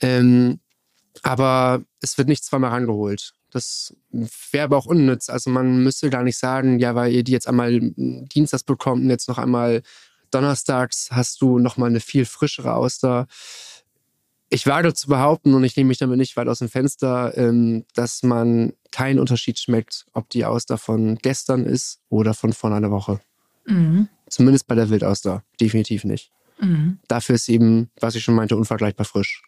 Ähm, 0.00 0.60
aber 1.22 1.82
es 2.00 2.18
wird 2.18 2.28
nicht 2.28 2.44
zweimal 2.44 2.70
rangeholt. 2.70 3.34
Das 3.50 3.94
wäre 4.10 4.64
aber 4.64 4.76
auch 4.76 4.86
unnütz. 4.86 5.28
Also 5.30 5.50
man 5.50 5.82
müsste 5.84 6.10
gar 6.10 6.24
nicht 6.24 6.38
sagen, 6.38 6.80
ja, 6.80 6.94
weil 6.96 7.12
ihr 7.12 7.22
die 7.22 7.32
jetzt 7.32 7.46
einmal 7.46 7.78
Dienstags 7.80 8.64
bekommt 8.64 9.04
und 9.04 9.10
jetzt 9.10 9.28
noch 9.28 9.38
einmal 9.38 9.82
Donnerstags 10.32 11.10
hast 11.12 11.40
du 11.40 11.60
nochmal 11.60 11.90
eine 11.90 12.00
viel 12.00 12.24
frischere 12.24 12.74
Auster 12.74 13.28
ich 14.54 14.66
wage 14.66 14.94
zu 14.94 15.08
behaupten, 15.08 15.52
und 15.54 15.64
ich 15.64 15.76
nehme 15.76 15.88
mich 15.88 15.98
damit 15.98 16.18
nicht 16.18 16.36
weit 16.36 16.46
aus 16.48 16.60
dem 16.60 16.68
Fenster, 16.68 17.36
ähm, 17.36 17.84
dass 17.94 18.22
man 18.22 18.72
keinen 18.94 19.18
Unterschied 19.18 19.58
schmeckt, 19.58 20.06
ob 20.12 20.30
die 20.30 20.44
Auster 20.44 20.78
von 20.78 21.16
gestern 21.16 21.64
ist 21.64 21.98
oder 22.10 22.32
von 22.32 22.52
vor 22.52 22.72
einer 22.72 22.92
Woche. 22.92 23.20
Mhm. 23.66 24.08
Zumindest 24.28 24.68
bei 24.68 24.76
der 24.76 24.88
Wildauster. 24.88 25.42
Definitiv 25.60 26.04
nicht. 26.04 26.30
Mhm. 26.60 27.00
Dafür 27.08 27.34
ist 27.34 27.48
eben, 27.48 27.90
was 28.00 28.14
ich 28.14 28.22
schon 28.22 28.36
meinte, 28.36 28.56
unvergleichbar 28.56 29.04
frisch. 29.04 29.42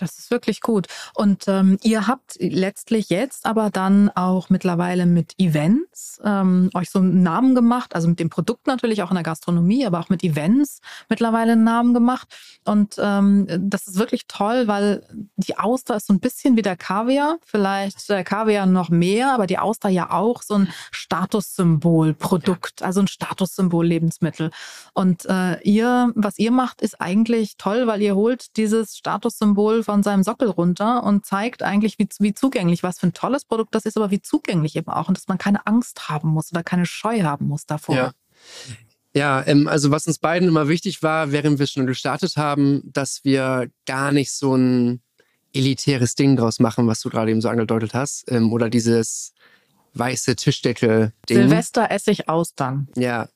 Das 0.00 0.18
ist 0.18 0.30
wirklich 0.30 0.60
gut. 0.60 0.86
Und 1.14 1.44
ähm, 1.46 1.78
ihr 1.82 2.06
habt 2.06 2.36
letztlich 2.40 3.10
jetzt 3.10 3.46
aber 3.46 3.70
dann 3.70 4.08
auch 4.10 4.50
mittlerweile 4.50 5.06
mit 5.06 5.34
Events 5.38 6.20
ähm, 6.24 6.70
euch 6.74 6.90
so 6.90 6.98
einen 6.98 7.22
Namen 7.22 7.54
gemacht, 7.54 7.94
also 7.94 8.08
mit 8.08 8.18
dem 8.18 8.30
Produkt 8.30 8.66
natürlich 8.66 9.02
auch 9.02 9.10
in 9.10 9.14
der 9.14 9.22
Gastronomie, 9.22 9.86
aber 9.86 10.00
auch 10.00 10.08
mit 10.08 10.24
Events 10.24 10.80
mittlerweile 11.08 11.52
einen 11.52 11.64
Namen 11.64 11.94
gemacht. 11.94 12.28
Und 12.64 12.96
ähm, 12.98 13.46
das 13.58 13.86
ist 13.86 13.98
wirklich 13.98 14.26
toll, 14.26 14.66
weil 14.66 15.06
die 15.36 15.58
Auster 15.58 15.96
ist 15.96 16.06
so 16.06 16.14
ein 16.14 16.20
bisschen 16.20 16.56
wie 16.56 16.62
der 16.62 16.76
Kaviar, 16.76 17.38
vielleicht 17.44 18.08
der 18.08 18.24
Kaviar 18.24 18.66
noch 18.66 18.88
mehr, 18.88 19.34
aber 19.34 19.46
die 19.46 19.58
Auster 19.58 19.88
ja 19.88 20.10
auch 20.10 20.42
so 20.42 20.54
ein 20.54 20.72
Statussymbol 20.90 22.14
Produkt, 22.14 22.82
also 22.82 23.00
ein 23.00 23.08
Statussymbol 23.08 23.86
Lebensmittel. 23.86 24.50
Und 24.94 25.26
äh, 25.26 25.60
ihr, 25.62 26.12
was 26.14 26.38
ihr 26.38 26.50
macht, 26.50 26.80
ist 26.80 27.00
eigentlich 27.00 27.56
toll, 27.58 27.86
weil 27.86 28.00
ihr 28.00 28.14
holt 28.14 28.56
dieses 28.56 28.96
Statussymbol 28.96 29.82
von 29.90 30.04
seinem 30.04 30.22
Sockel 30.22 30.48
runter 30.48 31.02
und 31.02 31.26
zeigt 31.26 31.64
eigentlich, 31.64 31.98
wie, 31.98 32.08
wie 32.20 32.32
zugänglich, 32.32 32.84
was 32.84 33.00
für 33.00 33.08
ein 33.08 33.12
tolles 33.12 33.44
Produkt 33.44 33.74
das 33.74 33.86
ist, 33.86 33.96
aber 33.96 34.12
wie 34.12 34.22
zugänglich 34.22 34.76
eben 34.76 34.88
auch 34.88 35.08
und 35.08 35.16
dass 35.16 35.26
man 35.26 35.36
keine 35.36 35.66
Angst 35.66 36.08
haben 36.08 36.28
muss 36.28 36.52
oder 36.52 36.62
keine 36.62 36.86
Scheu 36.86 37.22
haben 37.22 37.48
muss 37.48 37.66
davor. 37.66 37.96
Ja. 37.96 38.12
Ja, 39.12 39.44
ähm, 39.44 39.66
also 39.66 39.90
was 39.90 40.06
uns 40.06 40.18
beiden 40.18 40.46
immer 40.46 40.68
wichtig 40.68 41.02
war, 41.02 41.32
während 41.32 41.58
wir 41.58 41.66
schon 41.66 41.88
gestartet 41.88 42.36
haben, 42.36 42.82
dass 42.84 43.24
wir 43.24 43.68
gar 43.84 44.12
nicht 44.12 44.30
so 44.30 44.54
ein 44.54 45.02
elitäres 45.52 46.14
Ding 46.14 46.36
draus 46.36 46.60
machen, 46.60 46.86
was 46.86 47.00
du 47.00 47.10
gerade 47.10 47.32
eben 47.32 47.40
so 47.40 47.48
angedeutet 47.48 47.92
hast. 47.92 48.30
Ähm, 48.30 48.52
oder 48.52 48.70
dieses 48.70 49.34
weiße 49.94 50.36
Tischdeckel-Ding. 50.36 51.36
Silvester 51.36 51.90
esse 51.90 52.12
ich 52.12 52.28
Austern. 52.28 52.86
Ja, 52.94 53.28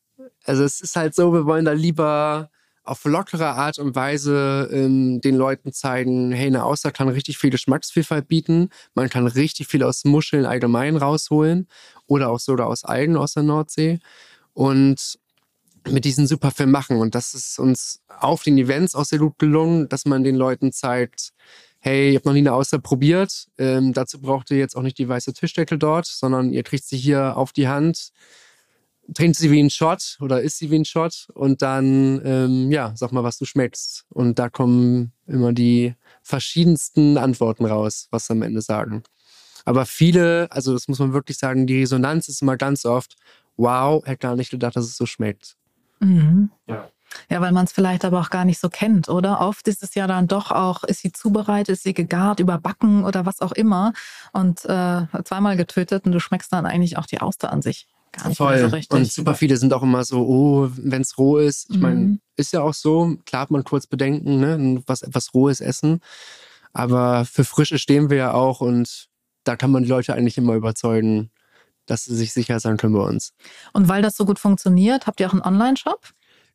also 0.44 0.62
es 0.62 0.80
ist 0.80 0.94
halt 0.94 1.16
so, 1.16 1.32
wir 1.32 1.46
wollen 1.46 1.64
da 1.64 1.72
lieber 1.72 2.50
auf 2.84 3.04
lockere 3.04 3.48
Art 3.48 3.78
und 3.78 3.94
Weise 3.94 4.68
ähm, 4.70 5.20
den 5.20 5.34
Leuten 5.34 5.72
zeigen, 5.72 6.32
hey, 6.32 6.46
eine 6.46 6.64
Auster 6.64 6.92
kann 6.92 7.08
richtig 7.08 7.38
viel 7.38 7.50
Geschmacksvielfalt 7.50 8.28
bieten. 8.28 8.68
Man 8.94 9.08
kann 9.08 9.26
richtig 9.26 9.68
viel 9.68 9.82
aus 9.82 10.04
Muscheln 10.04 10.44
allgemein 10.44 10.96
rausholen 10.96 11.66
oder 12.06 12.30
auch 12.30 12.40
sogar 12.40 12.68
aus 12.68 12.84
Algen 12.84 13.16
aus 13.16 13.34
der 13.34 13.42
Nordsee. 13.42 14.00
Und 14.52 15.18
mit 15.88 16.04
diesen 16.04 16.26
super 16.26 16.50
Film 16.50 16.70
machen. 16.70 16.98
Und 16.98 17.14
das 17.14 17.34
ist 17.34 17.58
uns 17.58 18.00
auf 18.08 18.42
den 18.42 18.56
Events 18.58 18.94
auch 18.94 19.04
sehr 19.04 19.18
gut 19.18 19.38
gelungen, 19.38 19.88
dass 19.88 20.04
man 20.06 20.24
den 20.24 20.36
Leuten 20.36 20.72
zeigt, 20.72 21.32
hey, 21.80 22.12
ihr 22.12 22.16
habt 22.16 22.26
noch 22.26 22.32
nie 22.32 22.38
eine 22.38 22.54
Auster 22.54 22.78
probiert. 22.78 23.48
Ähm, 23.58 23.92
dazu 23.92 24.20
braucht 24.20 24.50
ihr 24.50 24.56
jetzt 24.56 24.76
auch 24.76 24.82
nicht 24.82 24.98
die 24.98 25.08
weiße 25.08 25.34
Tischdeckel 25.34 25.78
dort, 25.78 26.06
sondern 26.06 26.52
ihr 26.52 26.62
kriegt 26.62 26.84
sie 26.84 26.96
hier 26.96 27.36
auf 27.36 27.52
die 27.52 27.68
Hand, 27.68 28.10
trinkt 29.12 29.36
sie 29.36 29.50
wie 29.50 29.62
ein 29.62 29.70
Shot 29.70 30.16
oder 30.20 30.40
isst 30.40 30.58
sie 30.58 30.70
wie 30.70 30.76
ein 30.76 30.84
Shot 30.84 31.28
und 31.34 31.62
dann, 31.62 32.20
ähm, 32.24 32.72
ja, 32.72 32.92
sag 32.96 33.12
mal, 33.12 33.24
was 33.24 33.38
du 33.38 33.44
schmeckst. 33.44 34.06
Und 34.08 34.38
da 34.38 34.48
kommen 34.48 35.12
immer 35.26 35.52
die 35.52 35.94
verschiedensten 36.22 37.18
Antworten 37.18 37.66
raus, 37.66 38.08
was 38.10 38.26
sie 38.26 38.32
am 38.32 38.42
Ende 38.42 38.62
sagen. 38.62 39.02
Aber 39.64 39.86
viele, 39.86 40.48
also 40.50 40.72
das 40.72 40.88
muss 40.88 40.98
man 40.98 41.12
wirklich 41.12 41.38
sagen, 41.38 41.66
die 41.66 41.80
Resonanz 41.80 42.28
ist 42.28 42.42
immer 42.42 42.56
ganz 42.56 42.84
oft, 42.84 43.16
wow, 43.56 44.04
hätte 44.04 44.18
gar 44.18 44.36
nicht 44.36 44.50
gedacht, 44.50 44.76
dass 44.76 44.84
es 44.84 44.96
so 44.96 45.06
schmeckt. 45.06 45.56
Mhm. 46.00 46.50
Ja. 46.66 46.88
Ja, 47.30 47.40
weil 47.40 47.52
man 47.52 47.64
es 47.64 47.72
vielleicht 47.72 48.04
aber 48.04 48.20
auch 48.20 48.30
gar 48.30 48.44
nicht 48.44 48.58
so 48.58 48.68
kennt, 48.68 49.08
oder? 49.08 49.40
Oft 49.40 49.68
ist 49.68 49.84
es 49.84 49.94
ja 49.94 50.08
dann 50.08 50.26
doch 50.26 50.50
auch, 50.50 50.82
ist 50.82 51.00
sie 51.00 51.12
zubereitet, 51.12 51.74
ist 51.74 51.84
sie 51.84 51.94
gegart, 51.94 52.40
überbacken 52.40 53.04
oder 53.04 53.24
was 53.24 53.40
auch 53.40 53.52
immer 53.52 53.92
und 54.32 54.64
äh, 54.64 55.06
zweimal 55.24 55.56
getötet 55.56 56.06
und 56.06 56.12
du 56.12 56.18
schmeckst 56.18 56.52
dann 56.52 56.66
eigentlich 56.66 56.98
auch 56.98 57.06
die 57.06 57.20
Auster 57.20 57.52
an 57.52 57.62
sich. 57.62 57.86
Gar 58.16 58.28
nicht 58.28 58.36
Voll. 58.38 58.58
so 58.58 58.66
richtig. 58.66 58.90
Und 58.96 59.10
super 59.10 59.34
viele 59.34 59.56
sind 59.56 59.72
auch 59.72 59.82
immer 59.82 60.04
so, 60.04 60.20
oh, 60.26 60.70
wenn 60.76 61.02
es 61.02 61.18
roh 61.18 61.38
ist. 61.38 61.68
Ich 61.70 61.78
meine, 61.78 62.00
Mhm. 62.00 62.20
ist 62.36 62.52
ja 62.52 62.62
auch 62.62 62.74
so, 62.74 63.16
klar 63.26 63.42
hat 63.42 63.50
man 63.50 63.64
kurz 63.64 63.86
Bedenken, 63.86 64.38
ne? 64.40 64.82
was 64.86 65.02
etwas 65.02 65.34
Rohes 65.34 65.60
essen. 65.60 66.00
Aber 66.72 67.24
für 67.24 67.44
Frische 67.44 67.78
stehen 67.78 68.10
wir 68.10 68.16
ja 68.16 68.32
auch 68.34 68.60
und 68.60 69.06
da 69.44 69.56
kann 69.56 69.70
man 69.70 69.82
die 69.82 69.88
Leute 69.88 70.14
eigentlich 70.14 70.38
immer 70.38 70.54
überzeugen, 70.54 71.30
dass 71.86 72.04
sie 72.04 72.16
sich 72.16 72.32
sicher 72.32 72.60
sein 72.60 72.76
können 72.78 72.94
bei 72.94 73.02
uns. 73.02 73.32
Und 73.72 73.88
weil 73.88 74.00
das 74.02 74.16
so 74.16 74.24
gut 74.24 74.38
funktioniert, 74.38 75.06
habt 75.06 75.20
ihr 75.20 75.28
auch 75.28 75.32
einen 75.34 75.42
Online-Shop? 75.42 76.00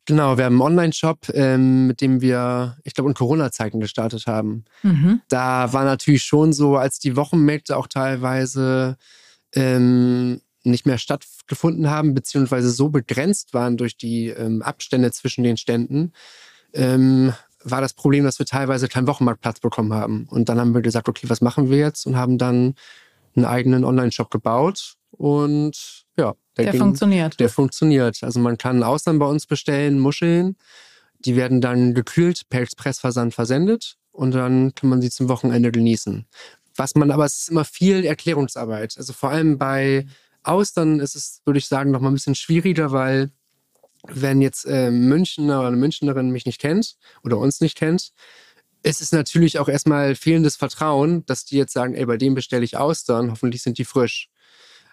Genau, 0.06 0.38
wir 0.38 0.44
haben 0.46 0.54
einen 0.54 0.62
Online-Shop, 0.62 1.28
ähm, 1.34 1.86
mit 1.86 2.00
dem 2.00 2.20
wir, 2.20 2.78
ich 2.84 2.94
glaube, 2.94 3.10
in 3.10 3.14
Corona-Zeiten 3.14 3.80
gestartet 3.80 4.26
haben. 4.26 4.64
Mhm. 4.82 5.20
da 5.28 5.72
war 5.72 5.84
natürlich 5.84 6.24
schon 6.24 6.52
so, 6.52 6.76
als 6.76 6.98
die 6.98 7.16
Wochenmärkte 7.16 7.76
auch 7.76 7.86
teilweise 7.86 8.96
ähm, 9.54 10.40
nicht 10.62 10.86
mehr 10.86 10.98
stattgefunden 10.98 11.88
haben, 11.90 12.14
beziehungsweise 12.14 12.70
so 12.70 12.88
begrenzt 12.90 13.54
waren 13.54 13.76
durch 13.76 13.96
die 13.96 14.28
ähm, 14.28 14.62
Abstände 14.62 15.10
zwischen 15.12 15.42
den 15.44 15.56
Ständen, 15.56 16.12
ähm, 16.72 17.32
war 17.62 17.80
das 17.80 17.92
Problem, 17.94 18.24
dass 18.24 18.38
wir 18.38 18.46
teilweise 18.46 18.88
keinen 18.88 19.06
Wochenmarktplatz 19.06 19.60
bekommen 19.60 19.92
haben. 19.92 20.26
Und 20.30 20.48
dann 20.48 20.58
haben 20.58 20.74
wir 20.74 20.80
gesagt, 20.82 21.08
okay, 21.08 21.28
was 21.28 21.40
machen 21.40 21.70
wir 21.70 21.78
jetzt? 21.78 22.06
Und 22.06 22.16
haben 22.16 22.38
dann 22.38 22.74
einen 23.36 23.44
eigenen 23.44 23.84
Online-Shop 23.84 24.30
gebaut. 24.30 24.94
Und 25.10 26.04
ja, 26.16 26.34
Der 26.56 26.70
ging- 26.72 26.80
funktioniert. 26.80 27.38
der 27.38 27.48
funktioniert. 27.50 28.22
Also 28.22 28.40
man 28.40 28.56
kann 28.56 28.82
Austern 28.82 29.18
bei 29.18 29.26
uns 29.26 29.46
bestellen, 29.46 29.98
Muscheln. 29.98 30.56
Die 31.18 31.36
werden 31.36 31.60
dann 31.60 31.92
gekühlt 31.92 32.48
per 32.48 32.62
Expressversand 32.62 33.34
versendet 33.34 33.96
und 34.10 34.32
dann 34.34 34.74
kann 34.74 34.88
man 34.88 35.02
sie 35.02 35.10
zum 35.10 35.28
Wochenende 35.28 35.70
genießen. 35.70 36.26
Was 36.76 36.94
man 36.94 37.10
aber, 37.10 37.26
es 37.26 37.40
ist 37.42 37.50
immer 37.50 37.66
viel 37.66 38.06
Erklärungsarbeit. 38.06 38.94
Also 38.96 39.12
vor 39.12 39.28
allem 39.28 39.58
bei 39.58 40.06
Austern 40.42 41.00
ist 41.00 41.16
es, 41.16 41.42
würde 41.44 41.58
ich 41.58 41.66
sagen, 41.66 41.90
noch 41.90 42.00
mal 42.00 42.10
ein 42.10 42.14
bisschen 42.14 42.34
schwieriger, 42.34 42.92
weil 42.92 43.30
wenn 44.06 44.40
jetzt 44.40 44.64
äh, 44.64 44.90
Münchner 44.90 45.60
oder 45.60 45.68
eine 45.68 45.76
Münchnerin 45.76 46.30
mich 46.30 46.46
nicht 46.46 46.60
kennt 46.60 46.96
oder 47.22 47.38
uns 47.38 47.60
nicht 47.60 47.76
kennt, 47.76 48.12
es 48.82 49.00
ist 49.00 49.12
natürlich 49.12 49.58
auch 49.58 49.68
erstmal 49.68 50.14
fehlendes 50.14 50.56
Vertrauen, 50.56 51.24
dass 51.26 51.44
die 51.44 51.56
jetzt 51.56 51.74
sagen, 51.74 51.94
ey, 51.94 52.06
bei 52.06 52.16
dem 52.16 52.34
bestelle 52.34 52.64
ich 52.64 52.76
Austern, 52.78 53.30
hoffentlich 53.30 53.62
sind 53.62 53.76
die 53.76 53.84
frisch. 53.84 54.30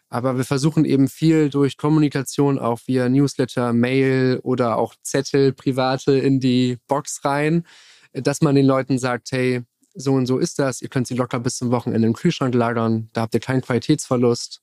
Aber 0.09 0.37
wir 0.37 0.45
versuchen 0.45 0.85
eben 0.85 1.07
viel 1.07 1.49
durch 1.49 1.77
Kommunikation, 1.77 2.59
auch 2.59 2.79
via 2.85 3.09
Newsletter, 3.09 3.73
Mail 3.73 4.39
oder 4.43 4.77
auch 4.77 4.95
Zettel, 5.01 5.53
private 5.53 6.13
in 6.13 6.39
die 6.39 6.77
Box 6.87 7.23
rein, 7.25 7.65
dass 8.13 8.41
man 8.41 8.55
den 8.55 8.65
Leuten 8.65 8.99
sagt, 8.99 9.31
hey, 9.31 9.63
so 9.93 10.13
und 10.13 10.25
so 10.25 10.37
ist 10.37 10.59
das. 10.59 10.81
Ihr 10.81 10.89
könnt 10.89 11.07
sie 11.07 11.15
locker 11.15 11.39
bis 11.39 11.57
zum 11.57 11.71
Wochenende 11.71 12.07
im 12.07 12.13
Kühlschrank 12.13 12.53
lagern. 12.53 13.09
Da 13.13 13.21
habt 13.21 13.33
ihr 13.33 13.39
keinen 13.39 13.61
Qualitätsverlust. 13.61 14.61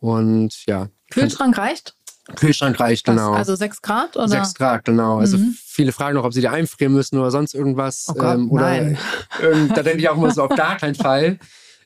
Und 0.00 0.64
ja, 0.66 0.88
Kühlschrank 1.10 1.56
reicht? 1.58 1.94
Kühlschrank 2.34 2.78
reicht, 2.80 3.06
Was? 3.06 3.14
genau. 3.14 3.32
Also 3.34 3.54
sechs 3.54 3.80
Grad 3.80 4.16
oder? 4.16 4.28
6 4.28 4.54
Grad, 4.54 4.84
genau. 4.84 5.18
Also 5.18 5.38
Mhm. 5.38 5.56
viele 5.64 5.92
fragen 5.92 6.16
noch, 6.16 6.24
ob 6.24 6.32
sie 6.34 6.40
die 6.40 6.48
einfrieren 6.48 6.92
müssen 6.92 7.18
oder 7.18 7.30
sonst 7.30 7.54
irgendwas. 7.54 8.06
Oh 8.08 8.14
Gott, 8.14 8.38
oder 8.50 8.62
nein. 8.64 8.98
ähm, 9.42 9.70
da 9.74 9.82
denke 9.84 10.00
ich 10.00 10.08
auch 10.08 10.16
immer 10.16 10.32
so, 10.32 10.42
auf 10.44 10.54
gar 10.56 10.76
keinen 10.76 10.96
Fall. 10.96 11.38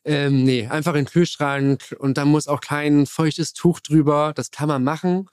Ähm, 0.02 0.44
nee, 0.44 0.66
einfach 0.66 0.94
in 0.94 1.04
den 1.04 1.10
Kühlschrank 1.10 1.94
und 1.98 2.16
da 2.16 2.24
muss 2.24 2.48
auch 2.48 2.62
kein 2.62 3.04
feuchtes 3.04 3.52
Tuch 3.52 3.80
drüber. 3.80 4.32
Das 4.34 4.50
kann 4.50 4.68
man 4.68 4.82
machen. 4.82 5.28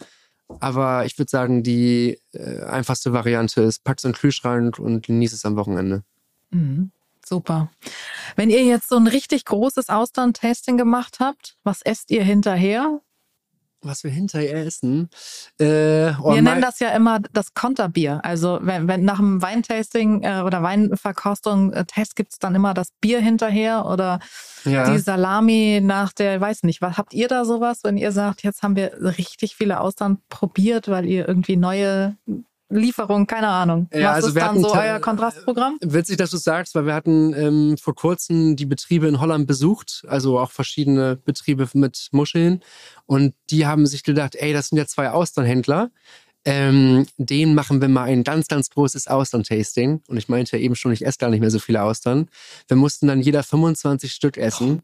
Aber 0.59 1.05
ich 1.05 1.17
würde 1.17 1.29
sagen, 1.29 1.63
die 1.63 2.19
äh, 2.33 2.63
einfachste 2.63 3.13
Variante 3.13 3.61
ist, 3.61 3.85
pack's 3.85 4.03
in 4.03 4.11
den 4.11 4.17
Kühlschrank 4.17 4.77
und 4.77 5.05
genieß 5.05 5.31
es 5.31 5.45
am 5.45 5.55
Wochenende. 5.55 6.03
Mhm. 6.51 6.91
Super. 7.27 7.69
Wenn 8.37 8.49
ihr 8.49 8.63
jetzt 8.63 8.87
so 8.87 8.95
ein 8.95 9.07
richtig 9.07 9.43
großes 9.43 9.89
Austern-Tasting 9.89 10.77
gemacht 10.77 11.17
habt, 11.19 11.57
was 11.63 11.81
esst 11.81 12.09
ihr 12.09 12.23
hinterher? 12.23 13.01
Was 13.81 14.05
wir 14.05 14.11
hinterher 14.11 14.65
essen. 14.65 15.09
Äh, 15.59 16.13
oh, 16.21 16.33
Wir 16.33 16.41
nennen 16.41 16.61
das 16.61 16.79
ja 16.79 16.89
immer 16.89 17.19
das 17.33 17.53
Konterbier. 17.53 18.21
Also 18.23 18.59
wenn, 18.61 18.87
wenn 18.87 19.03
nach 19.03 19.17
dem 19.17 19.41
Weintasting 19.41 20.23
äh, 20.23 20.41
oder 20.41 20.63
Weinverkostung 20.63 21.73
äh, 21.73 21.83
Test 21.83 22.15
gibt's 22.15 22.39
dann 22.39 22.55
immer 22.55 22.73
das 22.73 22.91
Bier 23.01 23.19
hinterher 23.19 23.85
oder 23.85 24.19
ja. 24.63 24.89
die 24.89 24.97
Salami 24.97 25.81
nach 25.83 26.13
der, 26.13 26.39
weiß 26.39 26.63
nicht, 26.63 26.81
was 26.81 26.97
habt 26.97 27.13
ihr 27.13 27.27
da 27.27 27.43
sowas, 27.43 27.81
wenn 27.83 27.97
ihr 27.97 28.13
sagt, 28.13 28.41
jetzt 28.43 28.63
haben 28.63 28.77
wir 28.77 28.93
richtig 29.17 29.55
viele 29.55 29.81
Austern 29.81 30.19
probiert, 30.29 30.87
weil 30.87 31.05
ihr 31.05 31.27
irgendwie 31.27 31.57
neue 31.57 32.15
Lieferungen, 32.69 33.27
keine 33.27 33.47
Ahnung. 33.47 33.87
Ja, 33.93 34.09
was 34.09 34.15
also 34.15 34.27
ist 34.29 34.35
wir 34.35 34.41
dann 34.41 34.61
so 34.61 34.73
euer 34.73 34.99
Kontrastprogramm? 34.99 35.77
Witzig, 35.81 36.17
dass 36.17 36.31
du 36.31 36.37
sagst, 36.37 36.75
weil 36.75 36.85
wir 36.85 36.93
hatten 36.93 37.33
ähm, 37.33 37.77
vor 37.77 37.95
kurzem 37.95 38.55
die 38.55 38.65
Betriebe 38.65 39.07
in 39.07 39.21
Holland 39.21 39.47
besucht, 39.47 40.03
also 40.07 40.37
auch 40.37 40.51
verschiedene 40.51 41.15
Betriebe 41.15 41.69
mit 41.73 42.09
Muscheln. 42.11 42.61
Und 43.05 43.33
die 43.49 43.65
haben 43.65 43.85
sich 43.85 44.03
gedacht, 44.03 44.35
ey, 44.35 44.51
das 44.51 44.67
sind 44.67 44.77
ja 44.77 44.85
zwei 44.85 45.11
Austernhändler. 45.11 45.91
Ähm, 46.43 47.05
denen 47.17 47.55
machen 47.55 47.81
wir 47.81 47.89
mal 47.89 48.03
ein 48.03 48.23
ganz, 48.23 48.47
ganz 48.47 48.69
großes 48.69 49.07
Austern-Tasting. 49.07 50.01
Und 50.07 50.17
ich 50.17 50.29
meinte 50.29 50.57
ja 50.57 50.63
eben 50.63 50.75
schon, 50.75 50.91
ich 50.91 51.05
esse 51.05 51.17
gar 51.17 51.29
nicht 51.29 51.41
mehr 51.41 51.51
so 51.51 51.59
viele 51.59 51.83
Austern. 51.83 52.29
Wir 52.67 52.77
mussten 52.77 53.07
dann 53.07 53.21
jeder 53.21 53.43
25 53.43 54.11
Stück 54.11 54.37
essen. 54.37 54.81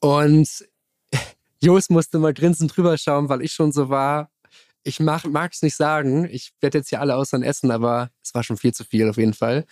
Und 0.00 0.48
Jos 1.60 1.88
musste 1.90 2.18
mal 2.18 2.34
grinsend 2.34 2.76
drüber 2.76 2.98
schauen, 2.98 3.28
weil 3.28 3.42
ich 3.42 3.52
schon 3.52 3.70
so 3.70 3.88
war, 3.88 4.30
ich 4.84 5.00
mag 5.00 5.50
es 5.52 5.62
nicht 5.62 5.76
sagen. 5.76 6.28
Ich 6.30 6.52
werde 6.60 6.78
jetzt 6.78 6.88
hier 6.88 7.00
alle 7.00 7.16
Austern 7.16 7.42
essen, 7.42 7.70
aber 7.70 8.10
es 8.22 8.34
war 8.34 8.42
schon 8.42 8.56
viel 8.56 8.74
zu 8.74 8.84
viel 8.84 9.08
auf 9.08 9.16
jeden 9.16 9.34
Fall. 9.34 9.64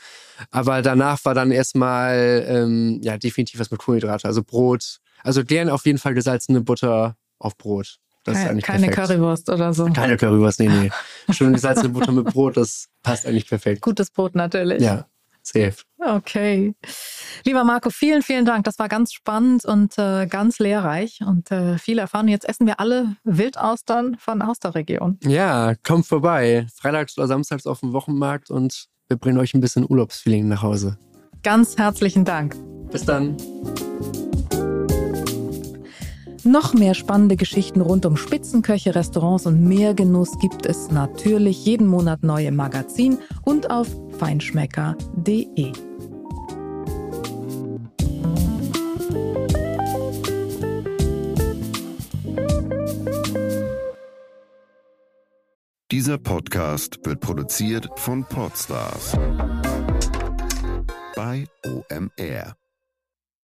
Aber 0.50 0.82
danach 0.82 1.24
war 1.24 1.34
dann 1.34 1.50
erstmal 1.50 2.44
ähm, 2.46 3.00
ja 3.02 3.18
definitiv 3.18 3.60
was 3.60 3.70
mit 3.70 3.80
Kohlenhydrate, 3.80 4.26
also 4.26 4.42
Brot. 4.42 4.98
Also 5.22 5.44
gern 5.44 5.68
auf 5.68 5.84
jeden 5.84 5.98
Fall 5.98 6.14
gesalzene 6.14 6.60
Butter 6.60 7.16
auf 7.38 7.56
Brot. 7.56 7.98
Das 8.24 8.34
ist 8.34 8.40
Keine, 8.40 8.50
eigentlich 8.50 8.64
keine 8.66 8.86
perfekt. 8.88 9.08
Currywurst 9.08 9.48
oder 9.48 9.72
so. 9.72 9.86
Keine 9.86 10.16
Currywurst, 10.16 10.60
nee, 10.60 10.68
nee. 10.68 10.90
Schön 11.32 11.54
gesalzene 11.54 11.88
Butter 11.88 12.12
mit 12.12 12.26
Brot, 12.26 12.56
das 12.56 12.88
passt 13.02 13.26
eigentlich 13.26 13.48
perfekt. 13.48 13.80
Gutes 13.80 14.10
Brot 14.10 14.34
natürlich. 14.34 14.82
Ja, 14.82 15.06
safe. 15.52 15.76
Okay. 15.98 16.74
Lieber 17.44 17.64
Marco, 17.64 17.90
vielen, 17.90 18.22
vielen 18.22 18.44
Dank. 18.44 18.64
Das 18.64 18.78
war 18.78 18.88
ganz 18.88 19.12
spannend 19.12 19.64
und 19.64 19.98
äh, 19.98 20.26
ganz 20.26 20.58
lehrreich 20.58 21.20
und 21.26 21.50
äh, 21.50 21.78
viel 21.78 21.98
erfahren. 21.98 22.28
Jetzt 22.28 22.48
essen 22.48 22.66
wir 22.66 22.80
alle 22.80 23.16
Wildaustern 23.24 24.16
von 24.18 24.42
aus 24.42 24.58
der 24.58 24.74
Region. 24.74 25.18
Ja, 25.24 25.74
kommt 25.82 26.06
vorbei. 26.06 26.66
Freitags 26.74 27.18
oder 27.18 27.26
samstags 27.26 27.66
auf 27.66 27.80
dem 27.80 27.92
Wochenmarkt 27.92 28.50
und 28.50 28.86
wir 29.08 29.16
bringen 29.16 29.38
euch 29.38 29.54
ein 29.54 29.60
bisschen 29.60 29.86
Urlaubsfeeling 29.88 30.48
nach 30.48 30.62
Hause. 30.62 30.98
Ganz 31.42 31.76
herzlichen 31.76 32.24
Dank. 32.24 32.56
Bis 32.90 33.04
dann. 33.04 33.36
Noch 36.44 36.72
mehr 36.74 36.94
spannende 36.94 37.36
Geschichten 37.36 37.80
rund 37.80 38.06
um 38.06 38.16
Spitzenköche, 38.16 38.94
Restaurants 38.94 39.46
und 39.46 39.62
mehr 39.62 39.94
Genuss 39.94 40.38
gibt 40.38 40.66
es 40.66 40.90
natürlich 40.90 41.64
jeden 41.66 41.86
Monat 41.86 42.22
neu 42.22 42.46
im 42.46 42.56
Magazin 42.56 43.18
und 43.44 43.70
auf 43.70 43.88
feinschmecker.de. 44.18 45.72
Dieser 55.90 56.18
Podcast 56.18 57.00
wird 57.04 57.20
produziert 57.20 57.88
von 57.96 58.24
Podstars 58.24 59.16
bei 61.14 61.44
OMR. 61.66 62.59